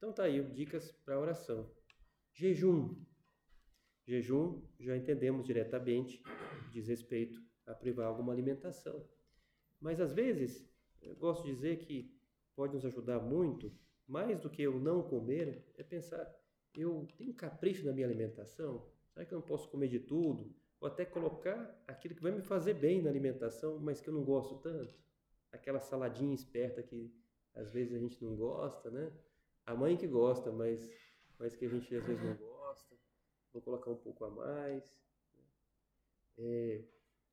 Então 0.00 0.14
tá 0.14 0.22
aí, 0.22 0.42
dicas 0.54 0.90
para 1.04 1.20
oração. 1.20 1.70
Jejum. 2.32 2.96
Jejum, 4.06 4.62
já 4.78 4.96
entendemos 4.96 5.44
diretamente, 5.44 6.22
diz 6.72 6.88
respeito 6.88 7.38
a 7.66 7.74
privar 7.74 8.06
alguma 8.06 8.32
alimentação. 8.32 9.06
Mas 9.78 10.00
às 10.00 10.14
vezes, 10.14 10.66
eu 11.02 11.14
gosto 11.16 11.44
de 11.44 11.50
dizer 11.50 11.80
que 11.80 12.18
pode 12.56 12.72
nos 12.72 12.86
ajudar 12.86 13.20
muito, 13.20 13.70
mais 14.08 14.40
do 14.40 14.48
que 14.48 14.62
eu 14.62 14.80
não 14.80 15.02
comer, 15.02 15.70
é 15.76 15.82
pensar, 15.82 16.34
eu 16.74 17.06
tenho 17.18 17.34
capricho 17.34 17.84
na 17.84 17.92
minha 17.92 18.06
alimentação? 18.06 18.90
Será 19.12 19.26
que 19.26 19.34
eu 19.34 19.40
não 19.40 19.46
posso 19.46 19.68
comer 19.68 19.88
de 19.88 20.00
tudo? 20.00 20.56
Ou 20.80 20.88
até 20.88 21.04
colocar 21.04 21.78
aquilo 21.86 22.14
que 22.14 22.22
vai 22.22 22.32
me 22.32 22.40
fazer 22.40 22.72
bem 22.72 23.02
na 23.02 23.10
alimentação, 23.10 23.78
mas 23.78 24.00
que 24.00 24.08
eu 24.08 24.14
não 24.14 24.24
gosto 24.24 24.62
tanto? 24.62 24.98
Aquela 25.52 25.78
saladinha 25.78 26.34
esperta 26.34 26.82
que 26.82 27.14
às 27.52 27.70
vezes 27.70 27.92
a 27.92 27.98
gente 27.98 28.24
não 28.24 28.34
gosta, 28.34 28.90
né? 28.90 29.12
A 29.66 29.74
mãe 29.74 29.96
que 29.96 30.06
gosta, 30.06 30.50
mas, 30.50 30.90
mas 31.38 31.54
que 31.54 31.64
a 31.64 31.68
gente 31.68 31.94
às 31.94 32.04
vezes 32.04 32.22
não 32.22 32.36
gosta. 32.36 32.96
Vou 33.52 33.62
colocar 33.62 33.90
um 33.90 33.96
pouco 33.96 34.24
a 34.24 34.30
mais. 34.30 35.00
É, 36.38 36.84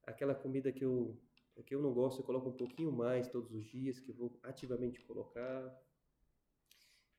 aquela 0.04 0.36
comida 0.36 0.72
que 0.72 0.84
eu, 0.84 1.18
que 1.66 1.74
eu 1.74 1.82
não 1.82 1.94
gosto, 1.94 2.20
eu 2.20 2.26
coloco 2.26 2.50
um 2.50 2.58
pouquinho 2.58 2.92
mais 2.92 3.28
todos 3.28 3.52
os 3.54 3.66
dias, 3.66 4.00
que 4.00 4.10
eu 4.10 4.16
vou 4.16 4.40
ativamente 4.44 5.00
colocar. 5.02 5.82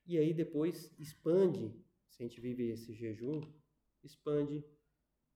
E 0.06 0.16
aí 0.16 0.32
depois 0.32 0.92
expande, 0.98 1.74
se 2.08 2.22
a 2.22 2.26
gente 2.26 2.40
vive 2.40 2.70
esse 2.70 2.94
jejum, 2.94 3.40
expande 4.02 4.64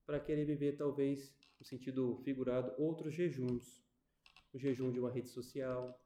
para 0.07 0.19
querer 0.19 0.45
viver 0.45 0.77
talvez, 0.77 1.35
no 1.59 1.65
sentido 1.65 2.17
figurado, 2.25 2.75
outros 2.79 3.15
jejuns. 3.15 3.83
O 4.53 4.59
jejum 4.59 4.91
de 4.93 5.01
uma 5.01 5.11
rede 5.11 5.29
social, 5.29 5.99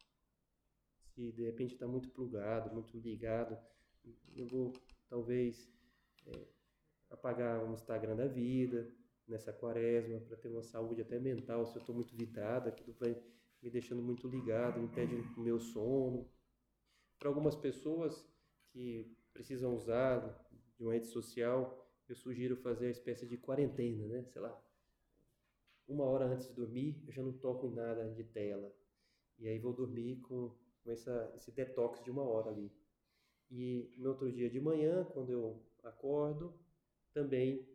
se 1.17 1.33
de 1.33 1.45
repente 1.45 1.73
está 1.73 1.89
muito 1.89 2.11
plugado, 2.11 2.75
muito 2.75 2.99
ligado, 2.99 3.59
eu 4.35 4.47
vou 4.47 4.71
talvez 5.09 5.73
é, 6.27 6.47
apagar 7.11 7.65
o 7.65 7.73
Instagram 7.73 8.17
da 8.17 8.27
vida, 8.27 8.95
nessa 9.27 9.51
quaresma, 9.51 10.21
para 10.21 10.37
ter 10.37 10.49
uma 10.49 10.63
saúde 10.63 11.01
até 11.01 11.19
mental. 11.19 11.67
Se 11.67 11.77
eu 11.77 11.81
estou 11.81 11.95
muito 11.95 12.15
vidrado, 12.15 12.69
aquilo 12.69 12.95
vai 13.01 13.17
me 13.63 13.71
deixando 13.71 14.03
muito 14.03 14.29
ligado, 14.29 14.79
impede 14.79 15.15
o 15.15 15.41
meu 15.41 15.59
sono. 15.59 16.31
Para 17.19 17.31
algumas 17.31 17.57
pessoas 17.57 18.29
que 18.69 19.17
precisam 19.33 19.75
usar 19.75 20.47
de 20.77 20.85
uma 20.85 20.93
rede 20.93 21.07
social, 21.07 21.91
eu 22.07 22.15
sugiro 22.15 22.57
fazer 22.57 22.89
a 22.89 22.91
espécie 22.91 23.27
de 23.27 23.39
quarentena, 23.39 24.07
né? 24.07 24.23
Sei 24.25 24.41
lá, 24.41 24.63
uma 25.89 26.05
hora 26.05 26.27
antes 26.27 26.47
de 26.49 26.55
dormir, 26.55 27.03
eu 27.07 27.13
já 27.13 27.23
não 27.23 27.33
toco 27.33 27.67
em 27.67 27.75
nada 27.75 28.05
de 28.13 28.23
tela. 28.23 28.71
E 29.39 29.49
aí 29.49 29.59
vou 29.59 29.73
dormir 29.73 30.21
com, 30.21 30.55
com 30.87 31.37
esse 31.37 31.51
detox 31.51 32.03
de 32.03 32.11
uma 32.11 32.23
hora 32.23 32.51
ali. 32.51 32.73
E 33.51 33.93
no 33.97 34.11
outro 34.11 34.31
dia 34.31 34.49
de 34.49 34.61
manhã, 34.61 35.05
quando 35.05 35.31
eu 35.31 35.63
acordo, 35.83 36.55
também 37.13 37.67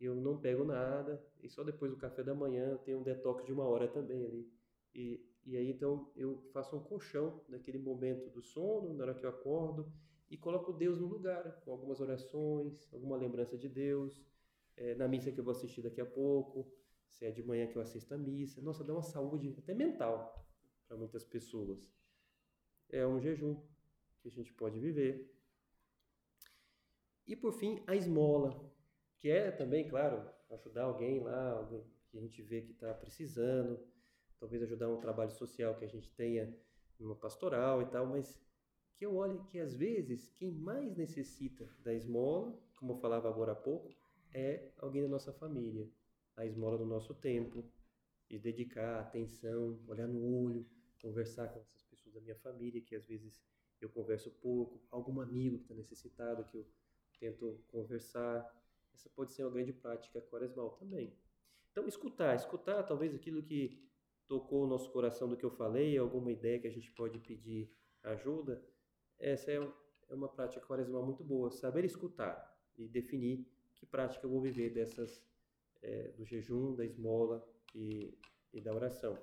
eu 0.00 0.14
não 0.14 0.38
pego 0.38 0.64
nada, 0.64 1.22
e 1.42 1.48
só 1.48 1.64
depois 1.64 1.90
do 1.90 1.96
café 1.96 2.22
da 2.22 2.34
manhã 2.34 2.70
eu 2.70 2.78
tenho 2.78 3.00
um 3.00 3.02
detox 3.02 3.44
de 3.44 3.52
uma 3.52 3.64
hora 3.64 3.88
também 3.88 4.24
ali. 4.24 4.52
E, 4.94 5.20
e 5.44 5.56
aí 5.56 5.70
então 5.70 6.10
eu 6.14 6.38
faço 6.52 6.76
um 6.76 6.82
colchão 6.82 7.42
naquele 7.48 7.78
momento 7.78 8.30
do 8.30 8.42
sono, 8.42 8.94
na 8.94 9.04
hora 9.04 9.14
que 9.14 9.24
eu 9.24 9.30
acordo, 9.30 9.92
e 10.30 10.36
coloco 10.36 10.72
Deus 10.72 10.98
no 10.98 11.06
lugar, 11.06 11.60
com 11.64 11.72
algumas 11.72 12.00
orações, 12.00 12.88
alguma 12.92 13.16
lembrança 13.16 13.56
de 13.56 13.68
Deus, 13.68 14.22
é, 14.76 14.94
na 14.94 15.08
missa 15.08 15.32
que 15.32 15.40
eu 15.40 15.44
vou 15.44 15.52
assistir 15.52 15.82
daqui 15.82 16.00
a 16.00 16.06
pouco, 16.06 16.70
se 17.08 17.24
é 17.24 17.30
de 17.30 17.42
manhã 17.42 17.66
que 17.66 17.76
eu 17.76 17.82
assisto 17.82 18.14
a 18.14 18.18
missa. 18.18 18.60
Nossa, 18.60 18.84
dá 18.84 18.92
uma 18.92 19.02
saúde 19.02 19.54
até 19.58 19.74
mental 19.74 20.46
para 20.86 20.96
muitas 20.96 21.24
pessoas. 21.24 21.90
É 22.90 23.06
um 23.06 23.20
jejum 23.20 23.56
que 24.20 24.28
a 24.28 24.30
gente 24.30 24.52
pode 24.52 24.78
viver. 24.78 25.34
E 27.26 27.36
por 27.36 27.52
fim, 27.52 27.82
a 27.86 27.94
esmola 27.94 28.68
que 29.18 29.30
é 29.30 29.50
também, 29.50 29.88
claro, 29.88 30.28
ajudar 30.50 30.84
alguém 30.84 31.20
lá, 31.20 31.50
alguém 31.52 31.84
que 32.10 32.16
a 32.16 32.20
gente 32.20 32.40
vê 32.42 32.62
que 32.62 32.72
está 32.72 32.94
precisando, 32.94 33.78
talvez 34.38 34.62
ajudar 34.62 34.88
um 34.88 35.00
trabalho 35.00 35.32
social 35.32 35.74
que 35.76 35.84
a 35.84 35.88
gente 35.88 36.10
tenha 36.12 36.56
numa 36.98 37.16
pastoral 37.16 37.82
e 37.82 37.86
tal, 37.86 38.06
mas 38.06 38.40
que 38.96 39.04
eu 39.04 39.16
olhe 39.16 39.38
que 39.44 39.58
às 39.58 39.74
vezes 39.74 40.28
quem 40.28 40.50
mais 40.52 40.96
necessita 40.96 41.68
da 41.80 41.92
esmola, 41.92 42.58
como 42.76 42.92
eu 42.92 42.96
falava 42.96 43.28
agora 43.28 43.52
há 43.52 43.56
pouco, 43.56 43.94
é 44.32 44.70
alguém 44.78 45.02
da 45.02 45.08
nossa 45.08 45.32
família, 45.32 45.88
a 46.36 46.46
esmola 46.46 46.78
do 46.78 46.86
nosso 46.86 47.14
tempo, 47.14 47.64
de 48.28 48.38
dedicar 48.38 49.00
atenção, 49.00 49.78
olhar 49.86 50.06
no 50.06 50.44
olho, 50.44 50.66
conversar 51.00 51.48
com 51.48 51.60
essas 51.60 51.70
pessoas 51.72 51.87
da 52.18 52.24
minha 52.24 52.36
família, 52.36 52.80
que 52.80 52.96
às 52.96 53.06
vezes 53.06 53.40
eu 53.80 53.88
converso 53.88 54.30
pouco, 54.30 54.80
algum 54.90 55.20
amigo 55.20 55.56
que 55.58 55.64
está 55.64 55.74
necessitado, 55.74 56.44
que 56.44 56.56
eu 56.56 56.66
tento 57.18 57.64
conversar, 57.68 58.46
essa 58.92 59.08
pode 59.10 59.32
ser 59.32 59.44
uma 59.44 59.52
grande 59.52 59.72
prática 59.72 60.20
quaresmal 60.20 60.70
também. 60.72 61.16
Então, 61.70 61.86
escutar, 61.86 62.34
escutar 62.34 62.82
talvez 62.82 63.14
aquilo 63.14 63.42
que 63.42 63.80
tocou 64.26 64.64
o 64.64 64.66
nosso 64.66 64.90
coração 64.90 65.28
do 65.28 65.36
que 65.36 65.44
eu 65.44 65.50
falei, 65.50 65.96
alguma 65.96 66.32
ideia 66.32 66.58
que 66.58 66.66
a 66.66 66.70
gente 66.70 66.90
pode 66.92 67.18
pedir 67.20 67.72
ajuda, 68.02 68.62
essa 69.18 69.50
é, 69.50 69.56
é 70.08 70.14
uma 70.14 70.28
prática 70.28 70.64
quaresmal 70.66 71.04
muito 71.04 71.22
boa. 71.22 71.50
Saber 71.50 71.84
escutar 71.84 72.56
e 72.76 72.88
definir 72.88 73.46
que 73.74 73.86
prática 73.86 74.26
eu 74.26 74.30
vou 74.30 74.40
viver 74.40 74.70
dessas, 74.70 75.24
é, 75.82 76.08
do 76.08 76.24
jejum, 76.24 76.74
da 76.74 76.84
esmola 76.84 77.46
e, 77.74 78.18
e 78.52 78.60
da 78.60 78.74
oração. 78.74 79.16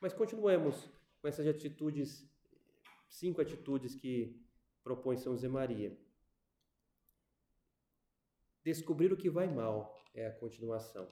Mas 0.00 0.12
continuemos 0.12 0.88
com 1.24 1.28
essas 1.28 1.46
atitudes, 1.46 2.30
cinco 3.08 3.40
atitudes 3.40 3.94
que 3.94 4.46
propõe 4.82 5.16
São 5.16 5.32
José 5.32 5.48
Maria. 5.48 5.98
Descobrir 8.62 9.10
o 9.10 9.16
que 9.16 9.30
vai 9.30 9.48
mal 9.48 9.98
é 10.12 10.26
a 10.26 10.32
continuação. 10.34 11.10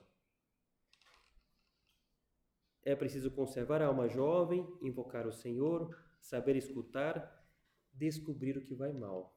É 2.83 2.95
preciso 2.95 3.31
conservar 3.31 3.81
a 3.81 3.87
alma 3.87 4.07
jovem, 4.07 4.63
invocar 4.83 5.25
o 5.25 5.33
Senhor, 5.33 5.99
saber 6.21 6.55
escutar, 6.57 7.43
descobrir 7.91 8.55
o 8.55 8.63
que 8.63 8.75
vai 8.75 8.93
mal. 8.93 9.35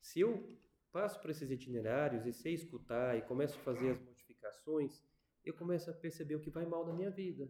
Se 0.00 0.18
eu 0.18 0.58
passo 0.90 1.20
por 1.20 1.30
esses 1.30 1.52
itinerários 1.52 2.26
e 2.26 2.32
sei 2.32 2.52
escutar 2.52 3.16
e 3.16 3.22
começo 3.22 3.56
a 3.56 3.62
fazer 3.62 3.90
as 3.90 4.00
modificações, 4.00 5.00
eu 5.44 5.54
começo 5.54 5.88
a 5.88 5.94
perceber 5.94 6.34
o 6.34 6.40
que 6.40 6.50
vai 6.50 6.66
mal 6.66 6.84
na 6.84 6.92
minha 6.92 7.12
vida. 7.12 7.48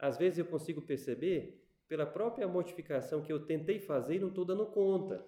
Às 0.00 0.16
vezes 0.16 0.38
eu 0.38 0.46
consigo 0.46 0.80
perceber 0.80 1.62
pela 1.86 2.06
própria 2.06 2.48
modificação 2.48 3.22
que 3.22 3.32
eu 3.32 3.44
tentei 3.44 3.78
fazer 3.78 4.16
e 4.16 4.18
não 4.18 4.28
estou 4.28 4.44
dando 4.44 4.66
conta. 4.66 5.26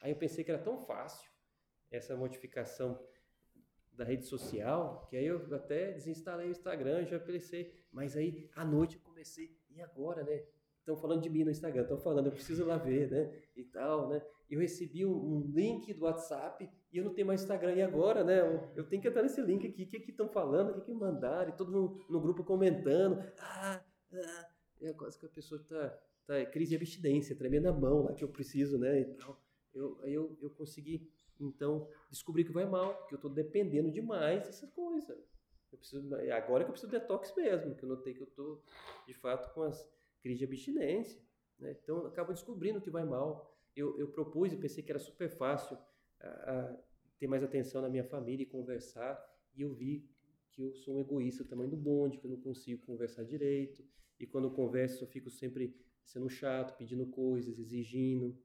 Aí 0.00 0.10
eu 0.12 0.16
pensei 0.16 0.42
que 0.42 0.50
era 0.50 0.62
tão 0.62 0.78
fácil 0.78 1.30
essa 1.90 2.16
modificação 2.16 2.98
da 3.92 4.04
rede 4.04 4.24
social, 4.24 5.06
que 5.10 5.16
aí 5.16 5.26
eu 5.26 5.54
até 5.54 5.92
desinstalei 5.92 6.48
o 6.48 6.52
Instagram, 6.52 7.04
já 7.04 7.18
pensei, 7.18 7.74
mas 7.92 8.16
aí 8.16 8.48
à 8.56 8.64
noite 8.64 8.96
eu 8.96 9.02
comecei, 9.02 9.58
e 9.68 9.80
agora, 9.82 10.22
né? 10.22 10.42
Estão 10.78 10.96
falando 10.96 11.20
de 11.20 11.28
mim 11.28 11.44
no 11.44 11.50
Instagram, 11.50 11.82
estão 11.82 11.98
falando, 11.98 12.26
eu 12.26 12.32
preciso 12.32 12.64
lá 12.64 12.78
ver, 12.78 13.10
né? 13.10 13.30
E 13.54 13.62
tal, 13.64 14.08
né? 14.08 14.22
Eu 14.48 14.60
recebi 14.60 15.04
um, 15.04 15.12
um, 15.12 15.50
link 15.52 15.92
do 15.92 16.04
WhatsApp 16.04 16.68
e 16.90 16.96
eu 16.96 17.04
não 17.04 17.12
tenho 17.12 17.26
mais 17.26 17.42
Instagram, 17.42 17.74
e 17.74 17.82
agora, 17.82 18.24
né? 18.24 18.40
Eu, 18.74 18.88
tenho 18.88 19.02
que 19.02 19.08
entrar 19.08 19.22
nesse 19.22 19.42
link 19.42 19.66
aqui, 19.66 19.82
o 19.82 19.86
que 19.86 20.00
que 20.00 20.10
estão 20.10 20.28
falando, 20.28 20.70
o 20.70 20.74
que 20.74 20.80
que 20.80 20.94
mandaram, 20.94 21.50
e 21.50 21.56
todo 21.56 21.70
mundo 21.70 22.02
no 22.08 22.20
grupo 22.20 22.42
comentando, 22.42 23.22
ah, 23.38 23.82
ah, 24.12 24.50
é 24.82 24.92
quase 24.92 25.18
que 25.18 25.26
a 25.26 25.28
pessoa 25.28 25.60
está 25.60 25.88
tá, 26.26 26.36
é 26.36 26.46
crise 26.46 26.70
de 26.70 26.76
abstinência, 26.76 27.36
tremendo 27.36 27.66
a 27.66 27.72
mão 27.72 28.04
lá 28.04 28.14
que 28.14 28.24
eu 28.24 28.28
preciso, 28.28 28.78
né? 28.78 29.00
E 29.00 29.04
tal. 29.14 29.42
Eu, 29.72 30.00
eu, 30.04 30.38
eu 30.42 30.50
consegui 30.50 31.10
então, 31.40 31.88
descobri 32.10 32.44
que 32.44 32.52
vai 32.52 32.66
mal, 32.66 33.06
que 33.06 33.14
eu 33.14 33.16
estou 33.16 33.30
dependendo 33.30 33.90
demais 33.90 34.44
dessas 34.44 34.70
coisas. 34.70 35.18
Eu 35.72 35.78
preciso, 35.78 36.14
agora 36.14 36.64
que 36.64 36.70
eu 36.70 36.72
preciso 36.72 36.92
de 36.92 36.98
detox 36.98 37.34
mesmo, 37.34 37.74
que 37.74 37.84
eu 37.84 37.88
notei 37.88 38.12
que 38.12 38.20
eu 38.20 38.26
estou, 38.26 38.62
de 39.06 39.14
fato, 39.14 39.52
com 39.54 39.62
as 39.62 39.88
crises 40.20 40.38
de 40.38 40.44
abstinência. 40.44 41.22
Né? 41.58 41.76
Então, 41.82 41.98
eu 41.98 42.06
acabo 42.08 42.32
descobrindo 42.32 42.80
que 42.80 42.90
vai 42.90 43.04
mal. 43.04 43.56
Eu, 43.74 43.98
eu 43.98 44.08
propus 44.08 44.52
e 44.52 44.56
pensei 44.56 44.82
que 44.82 44.90
era 44.90 44.98
super 44.98 45.30
fácil 45.30 45.78
a, 46.20 46.28
a 46.28 46.76
ter 47.18 47.26
mais 47.26 47.42
atenção 47.42 47.80
na 47.80 47.88
minha 47.88 48.04
família 48.04 48.42
e 48.42 48.46
conversar, 48.46 49.18
e 49.54 49.62
eu 49.62 49.72
vi 49.72 50.08
que 50.52 50.62
eu 50.62 50.74
sou 50.74 50.96
um 50.96 51.00
egoísta 51.00 51.44
tamanho 51.44 51.70
do 51.70 51.76
bonde, 51.76 52.18
que 52.18 52.26
eu 52.26 52.30
não 52.30 52.40
consigo 52.40 52.84
conversar 52.84 53.24
direito, 53.24 53.84
e 54.18 54.26
quando 54.26 54.44
eu 54.44 54.50
converso 54.50 55.04
eu 55.04 55.08
fico 55.08 55.30
sempre 55.30 55.74
sendo 56.04 56.28
chato, 56.28 56.76
pedindo 56.76 57.06
coisas, 57.06 57.58
exigindo, 57.58 58.36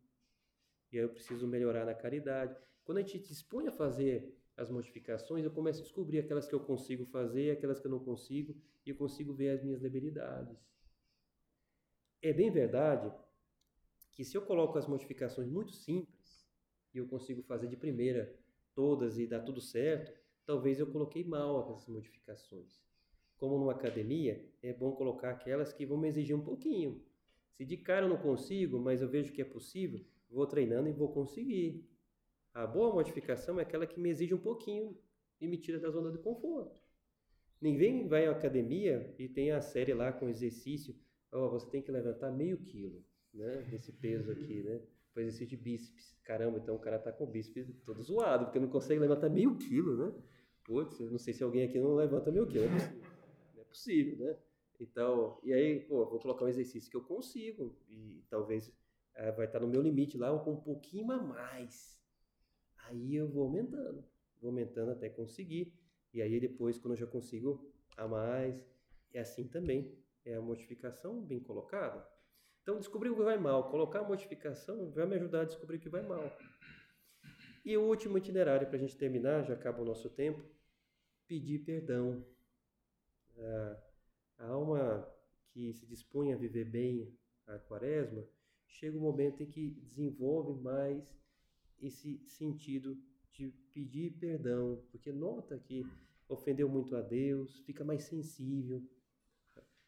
e 0.91 0.97
aí 0.97 1.03
eu 1.03 1.09
preciso 1.09 1.47
melhorar 1.47 1.85
na 1.85 1.93
caridade. 1.93 2.55
Quando 2.83 2.99
a 2.99 3.01
gente 3.01 3.19
dispõe 3.19 3.67
a 3.67 3.71
fazer 3.71 4.37
as 4.55 4.69
modificações, 4.69 5.43
eu 5.43 5.51
começo 5.51 5.79
a 5.79 5.83
descobrir 5.83 6.19
aquelas 6.19 6.47
que 6.47 6.55
eu 6.55 6.59
consigo 6.59 7.05
fazer, 7.05 7.51
aquelas 7.51 7.79
que 7.79 7.87
eu 7.87 7.91
não 7.91 7.99
consigo, 7.99 8.55
e 8.85 8.89
eu 8.91 8.95
consigo 8.95 9.33
ver 9.33 9.49
as 9.49 9.63
minhas 9.63 9.81
debilidades. 9.81 10.57
É 12.21 12.31
bem 12.31 12.49
verdade 12.51 13.11
que 14.11 14.23
se 14.23 14.37
eu 14.37 14.41
coloco 14.41 14.77
as 14.77 14.87
modificações 14.87 15.49
muito 15.49 15.73
simples, 15.73 16.47
e 16.93 16.97
eu 16.97 17.07
consigo 17.07 17.43
fazer 17.43 17.67
de 17.67 17.75
primeira 17.75 18.33
todas 18.73 19.17
e 19.17 19.27
dar 19.27 19.41
tudo 19.41 19.59
certo, 19.59 20.13
talvez 20.45 20.79
eu 20.79 20.87
coloquei 20.87 21.23
mal 21.23 21.59
essas 21.61 21.87
modificações. 21.87 22.81
Como 23.37 23.57
numa 23.57 23.73
academia, 23.73 24.47
é 24.61 24.71
bom 24.71 24.93
colocar 24.93 25.31
aquelas 25.31 25.73
que 25.73 25.85
vão 25.85 25.97
me 25.97 26.07
exigir 26.07 26.35
um 26.35 26.43
pouquinho. 26.43 27.03
Se 27.51 27.65
de 27.65 27.77
cara 27.77 28.05
eu 28.05 28.09
não 28.09 28.17
consigo, 28.17 28.79
mas 28.79 29.01
eu 29.01 29.09
vejo 29.09 29.33
que 29.33 29.41
é 29.41 29.45
possível, 29.45 30.05
vou 30.29 30.45
treinando 30.45 30.89
e 30.89 30.93
vou 30.93 31.11
conseguir. 31.11 31.87
A 32.53 32.65
boa 32.65 32.93
modificação 32.93 33.59
é 33.59 33.63
aquela 33.63 33.85
que 33.85 33.99
me 33.99 34.09
exige 34.09 34.33
um 34.33 34.39
pouquinho 34.39 34.97
e 35.41 35.47
me 35.47 35.57
tira 35.57 35.79
da 35.79 35.89
zona 35.89 36.11
de 36.11 36.17
conforto. 36.17 36.81
Ninguém 37.61 38.07
vai 38.07 38.27
à 38.27 38.31
academia 38.31 39.13
e 39.17 39.27
tem 39.27 39.51
a 39.51 39.61
série 39.61 39.93
lá 39.93 40.11
com 40.11 40.29
exercício, 40.29 40.95
oh, 41.31 41.49
você 41.49 41.69
tem 41.69 41.81
que 41.81 41.91
levantar 41.91 42.31
meio 42.31 42.57
quilo, 42.57 43.03
né, 43.33 43.63
desse 43.69 43.91
peso 43.91 44.31
aqui, 44.31 44.63
né, 44.63 44.81
para 45.13 45.23
exercício 45.23 45.47
de 45.47 45.57
bíceps. 45.57 46.15
Caramba, 46.23 46.59
então 46.59 46.75
o 46.75 46.79
cara 46.79 46.99
tá 46.99 47.11
com 47.11 47.23
o 47.23 47.27
bíceps 47.27 47.67
todo 47.85 48.03
zoado, 48.03 48.45
porque 48.45 48.59
não 48.59 48.69
consegue 48.69 48.99
levantar 48.99 49.29
meio 49.29 49.57
quilo, 49.57 49.97
né? 49.97 50.13
Putz, 50.65 50.99
não 50.99 51.17
sei 51.17 51.33
se 51.33 51.43
alguém 51.43 51.63
aqui 51.63 51.79
não 51.79 51.95
levanta 51.95 52.31
meio 52.31 52.47
quilo, 52.47 52.65
é 52.65 52.67
possível, 52.75 52.97
não 53.55 53.61
é 53.61 53.65
possível, 53.65 54.17
né? 54.17 54.37
Então, 54.79 55.39
e 55.43 55.53
aí, 55.53 55.79
pô, 55.79 56.05
vou 56.05 56.19
colocar 56.19 56.43
um 56.43 56.49
exercício 56.49 56.91
que 56.91 56.97
eu 56.97 57.03
consigo 57.03 57.77
e 57.87 58.25
talvez 58.29 58.69
é, 59.13 59.31
vai 59.31 59.45
estar 59.45 59.61
no 59.61 59.67
meu 59.67 59.81
limite 59.81 60.17
lá 60.17 60.37
com 60.39 60.51
um 60.51 60.59
pouquinho 60.59 61.09
a 61.11 61.17
mais, 61.17 61.95
Aí 62.87 63.15
eu 63.15 63.27
vou 63.27 63.43
aumentando, 63.43 64.03
vou 64.39 64.49
aumentando 64.49 64.91
até 64.91 65.09
conseguir. 65.09 65.73
E 66.13 66.21
aí 66.21 66.39
depois, 66.39 66.77
quando 66.77 66.93
eu 66.93 66.99
já 66.99 67.07
consigo 67.07 67.73
a 67.97 68.07
mais, 68.07 68.63
é 69.13 69.19
assim 69.19 69.47
também. 69.47 69.97
É 70.23 70.35
a 70.35 70.41
modificação 70.41 71.21
bem 71.21 71.39
colocada. 71.39 72.07
Então, 72.61 72.79
descobrir 72.79 73.09
o 73.09 73.15
que 73.15 73.21
vai 73.21 73.37
mal, 73.37 73.69
colocar 73.69 73.99
a 73.99 74.07
modificação 74.07 74.89
vai 74.91 75.05
me 75.05 75.15
ajudar 75.15 75.41
a 75.41 75.45
descobrir 75.45 75.77
o 75.77 75.79
que 75.79 75.89
vai 75.89 76.01
mal. 76.01 76.23
E 77.65 77.75
o 77.75 77.81
último 77.81 78.15
itinerário 78.15 78.67
para 78.67 78.77
a 78.77 78.79
gente 78.79 78.95
terminar, 78.95 79.43
já 79.43 79.55
acaba 79.55 79.81
o 79.81 79.85
nosso 79.85 80.07
tempo, 80.07 80.39
pedir 81.27 81.65
perdão. 81.65 82.23
A 84.37 84.45
alma 84.45 85.11
que 85.49 85.73
se 85.73 85.83
dispõe 85.87 86.31
a 86.31 86.37
viver 86.37 86.65
bem 86.65 87.11
a 87.47 87.57
quaresma, 87.57 88.23
chega 88.67 88.95
um 88.95 89.01
momento 89.01 89.41
em 89.41 89.47
que 89.47 89.71
desenvolve 89.81 90.61
mais 90.61 91.03
esse 91.81 92.21
sentido 92.27 93.01
de 93.31 93.49
pedir 93.73 94.11
perdão, 94.19 94.83
porque 94.91 95.11
nota 95.11 95.57
que 95.57 95.85
ofendeu 96.29 96.69
muito 96.69 96.95
a 96.95 97.01
Deus, 97.01 97.59
fica 97.61 97.83
mais 97.83 98.03
sensível 98.03 98.81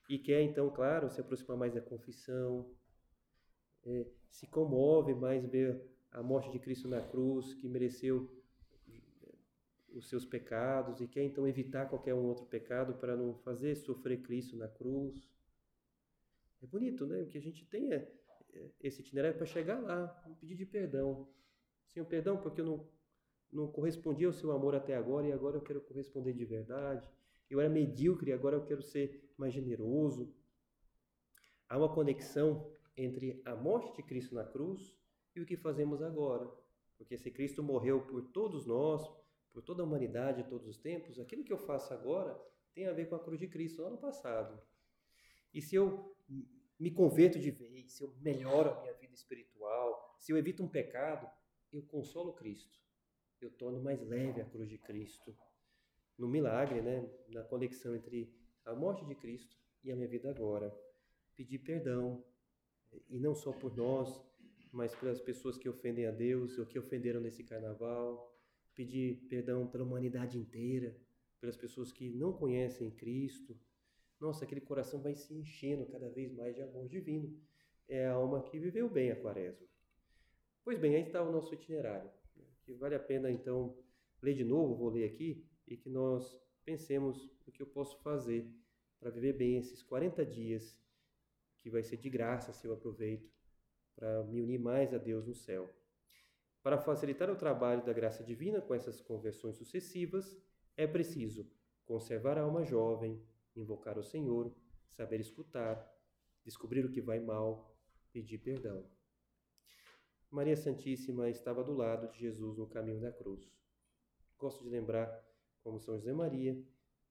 e 0.10 0.18
quer 0.18 0.42
então, 0.42 0.70
claro, 0.72 1.10
se 1.10 1.22
aproximar 1.22 1.58
mais 1.58 1.74
da 1.74 1.82
confissão, 1.82 2.70
é, 3.84 4.08
se 4.30 4.48
comove 4.48 5.14
mais 5.14 5.46
ver 5.46 5.80
a 6.18 6.24
morte 6.24 6.50
de 6.52 6.58
Cristo 6.58 6.88
na 6.88 7.00
cruz, 7.00 7.54
que 7.54 7.70
mereceu 7.70 8.28
é, 8.90 9.34
os 9.94 10.10
seus 10.10 10.26
pecados 10.26 11.00
e 11.00 11.08
quer 11.08 11.24
então 11.24 11.48
evitar 11.48 11.88
qualquer 11.88 12.16
um 12.16 12.26
outro 12.26 12.46
pecado 12.48 12.96
para 12.96 13.16
não 13.16 13.36
fazer 13.36 13.76
sofrer 13.76 14.24
Cristo 14.24 14.58
na 14.58 14.68
cruz. 14.68 15.30
É 16.62 16.66
bonito, 16.66 17.06
né? 17.06 17.26
Que 17.26 17.38
a 17.38 17.42
gente 17.42 17.64
tem 17.68 17.94
é, 17.94 18.12
é 18.52 18.70
esse 18.82 19.02
itinerário 19.02 19.38
para 19.38 19.46
chegar 19.46 19.80
lá, 19.80 20.24
um 20.28 20.34
pedido 20.34 20.58
de 20.58 20.66
perdão. 20.66 21.30
Senhor, 21.86 22.06
perdão 22.08 22.38
porque 22.38 22.62
eu 22.62 22.66
não, 22.66 22.90
não 23.52 23.72
correspondi 23.72 24.26
ao 24.26 24.34
seu 24.34 24.52
amor 24.52 24.74
até 24.74 24.96
agora 24.96 25.28
e 25.28 25.32
agora 25.32 25.58
eu 25.58 25.62
quero 25.62 25.82
corresponder 25.82 26.34
de 26.34 26.46
verdade. 26.46 27.08
Eu 27.48 27.62
era 27.62 27.70
medíocre 27.70 28.32
e 28.32 28.34
agora 28.34 28.56
eu 28.56 28.66
quero 28.66 28.82
ser 28.82 29.32
mais 29.38 29.54
generoso. 29.54 30.34
Há 31.70 31.78
uma 31.78 31.94
conexão 31.94 32.74
entre 32.96 33.40
a 33.46 33.56
morte 33.56 33.96
de 33.96 34.02
Cristo 34.02 34.34
na 34.34 34.44
cruz 34.44 34.98
e 35.40 35.44
o 35.44 35.46
que 35.46 35.58
fazemos 35.58 36.02
agora. 36.02 36.50
Porque 36.98 37.18
se 37.18 37.30
Cristo 37.32 37.62
morreu 37.62 38.02
por 38.02 38.22
todos 38.32 38.66
nós, 38.66 39.08
por 39.52 39.62
toda 39.62 39.82
a 39.82 39.86
humanidade, 39.86 40.44
todos 40.50 40.68
os 40.68 40.78
tempos, 40.78 41.20
aquilo 41.20 41.44
que 41.44 41.54
eu 41.54 41.58
faço 41.58 41.94
agora 41.94 42.40
tem 42.74 42.88
a 42.88 42.94
ver 42.94 43.08
com 43.08 43.16
a 43.16 43.24
cruz 43.24 43.40
de 43.40 43.48
Cristo 43.48 43.82
lá 43.82 43.90
no 43.90 43.98
passado. 43.98 44.60
E 45.54 45.62
se 45.62 45.76
eu 45.76 46.16
me 46.80 46.92
converto 46.92 47.40
de 47.40 47.50
vez, 47.50 47.94
se 47.94 48.04
eu 48.04 48.14
melhoro 48.22 48.70
a 48.72 48.82
minha 48.82 48.94
vida 48.94 49.14
espiritual, 49.14 50.16
se 50.20 50.32
eu 50.32 50.38
evito 50.38 50.64
um 50.64 50.68
pecado, 50.68 51.30
eu 51.72 51.82
consolo 51.84 52.34
Cristo. 52.34 52.80
Eu 53.40 53.52
torno 53.52 53.82
mais 53.82 54.02
leve 54.02 54.42
a 54.42 54.46
cruz 54.46 54.70
de 54.70 54.78
Cristo. 54.78 55.36
No 56.18 56.28
milagre, 56.28 56.82
né? 56.82 57.08
Na 57.30 57.44
conexão 57.44 57.96
entre 57.96 58.34
a 58.66 58.74
morte 58.74 59.06
de 59.06 59.16
Cristo 59.16 59.56
e 59.84 59.92
a 59.92 59.96
minha 59.96 60.08
vida 60.08 60.30
agora. 60.30 60.76
Pedir 61.36 61.60
perdão. 61.60 62.24
E 63.10 63.20
não 63.20 63.36
só 63.36 63.52
por 63.52 63.76
nós, 63.76 64.27
mas 64.78 64.94
pelas 64.94 65.20
pessoas 65.20 65.58
que 65.58 65.68
ofendem 65.68 66.06
a 66.06 66.12
Deus 66.12 66.60
ou 66.60 66.66
que 66.68 66.78
ofenderam 66.78 67.20
nesse 67.20 67.44
carnaval. 67.44 68.32
Pedir 68.76 69.26
perdão 69.28 69.66
pela 69.66 69.84
humanidade 69.84 70.38
inteira, 70.38 70.96
pelas 71.42 71.58
pessoas 71.58 71.92
que 71.92 72.12
não 72.12 72.32
conhecem 72.32 72.92
Cristo. 72.92 73.60
Nossa, 74.20 74.46
aquele 74.46 74.62
coração 74.62 75.02
vai 75.02 75.16
se 75.16 75.34
enchendo 75.34 75.88
cada 75.88 76.08
vez 76.10 76.32
mais 76.32 76.54
de 76.56 76.62
amor 76.62 76.88
divino. 76.88 77.36
É 77.88 78.06
a 78.06 78.14
alma 78.14 78.44
que 78.44 78.60
viveu 78.60 78.88
bem 78.88 79.10
a 79.10 79.16
quaresma. 79.16 79.66
Pois 80.64 80.78
bem, 80.78 80.96
aí 80.96 81.08
está 81.08 81.24
o 81.24 81.32
nosso 81.32 81.52
itinerário, 81.56 82.12
né, 82.36 82.46
que 82.62 82.74
vale 82.74 82.94
a 82.94 83.00
pena 83.00 83.32
então 83.32 83.76
ler 84.22 84.36
de 84.36 84.44
novo, 84.44 84.76
vou 84.76 84.90
ler 84.90 85.06
aqui, 85.06 85.44
e 85.66 85.76
que 85.76 85.90
nós 85.90 86.40
pensemos 86.64 87.32
o 87.48 87.52
que 87.52 87.64
eu 87.64 87.68
posso 87.68 87.98
fazer 88.04 88.48
para 89.00 89.10
viver 89.10 89.34
bem 89.34 89.58
esses 89.58 89.82
40 89.82 90.24
dias, 90.26 90.78
que 91.62 91.70
vai 91.70 91.82
ser 91.82 91.98
de 91.98 92.10
graça 92.10 92.54
se 92.54 92.68
eu 92.68 92.74
aproveito, 92.74 93.37
para 93.98 94.24
me 94.24 94.42
unir 94.42 94.60
mais 94.60 94.94
a 94.94 95.00
Deus 95.00 95.26
no 95.26 95.34
céu. 95.34 95.68
Para 96.62 96.78
facilitar 96.78 97.30
o 97.32 97.36
trabalho 97.36 97.84
da 97.84 97.92
graça 97.92 98.24
divina 98.24 98.62
com 98.62 98.76
essas 98.76 99.02
conversões 99.02 99.58
sucessivas, 99.58 100.38
é 100.78 100.86
preciso 100.86 101.50
conservar 101.84 102.38
a 102.38 102.42
alma 102.42 102.64
jovem, 102.64 103.20
invocar 103.56 103.98
o 103.98 104.04
Senhor, 104.04 104.54
saber 104.90 105.20
escutar, 105.20 105.92
descobrir 106.46 106.86
o 106.86 106.92
que 106.92 107.02
vai 107.02 107.20
mal, 107.20 107.76
pedir 108.14 108.38
perdão. 108.38 108.86
Maria 110.30 110.56
Santíssima 110.56 111.30
estava 111.30 111.64
do 111.64 111.74
lado 111.74 112.12
de 112.12 112.20
Jesus 112.20 112.58
no 112.58 112.68
caminho 112.68 113.02
da 113.02 113.12
cruz. 113.12 113.50
Gosto 114.38 114.64
de 114.64 114.70
lembrar, 114.70 115.26
como 115.64 115.80
São 115.80 115.98
José 115.98 116.14
Maria, 116.14 116.62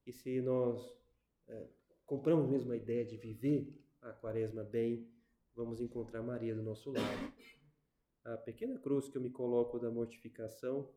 que 0.03 0.13
se 0.13 0.41
nós 0.41 0.97
é, 1.49 1.67
compramos 2.05 2.47
mesmo 2.47 2.73
a 2.73 2.77
ideia 2.77 3.05
de 3.05 3.17
viver 3.17 3.75
a 4.03 4.13
quaresma 4.13 4.63
bem, 4.63 5.11
vamos 5.57 5.81
encontrar 5.81 6.23
Maria 6.23 6.55
do 6.55 6.63
nosso 6.63 6.91
lado. 6.93 7.33
A 8.25 8.37
pequena 8.37 8.79
cruz 8.79 9.09
que 9.09 9.17
eu 9.17 9.23
me 9.23 9.31
coloco 9.31 9.79
da 9.79 9.91
mortificação, 9.91 10.93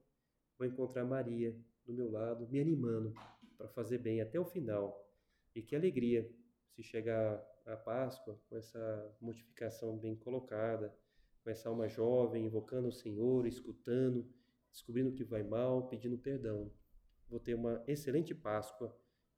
vou 0.57 0.67
encontrar 0.67 1.05
Maria 1.05 1.57
do 1.85 1.93
meu 1.93 2.11
lado, 2.11 2.47
me 2.49 2.59
animando 2.59 3.13
para 3.57 3.69
fazer 3.69 3.99
bem 3.99 4.21
até 4.21 4.39
o 4.39 4.45
final. 4.45 5.09
E 5.55 5.61
que 5.61 5.75
alegria 5.75 6.29
se 6.67 6.83
chegar 6.83 7.41
a 7.65 7.77
Páscoa 7.77 8.39
com 8.49 8.57
essa 8.57 9.17
mortificação 9.21 9.97
bem 9.97 10.15
colocada, 10.15 10.93
com 11.43 11.49
essa 11.49 11.69
alma 11.69 11.87
jovem, 11.87 12.45
invocando 12.45 12.89
o 12.89 12.91
Senhor, 12.91 13.47
escutando, 13.47 14.27
descobrindo 14.71 15.13
que 15.13 15.23
vai 15.23 15.43
mal, 15.43 15.87
pedindo 15.87 16.17
perdão. 16.17 16.71
Vou 17.29 17.39
ter 17.39 17.53
uma 17.53 17.83
excelente 17.87 18.35
Páscoa, 18.35 18.95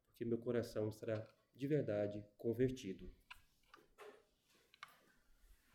porque 0.10 0.26
meu 0.26 0.38
coração 0.38 0.90
estará 0.90 1.28
de 1.56 1.68
verdade 1.68 2.26
convertido. 2.38 3.21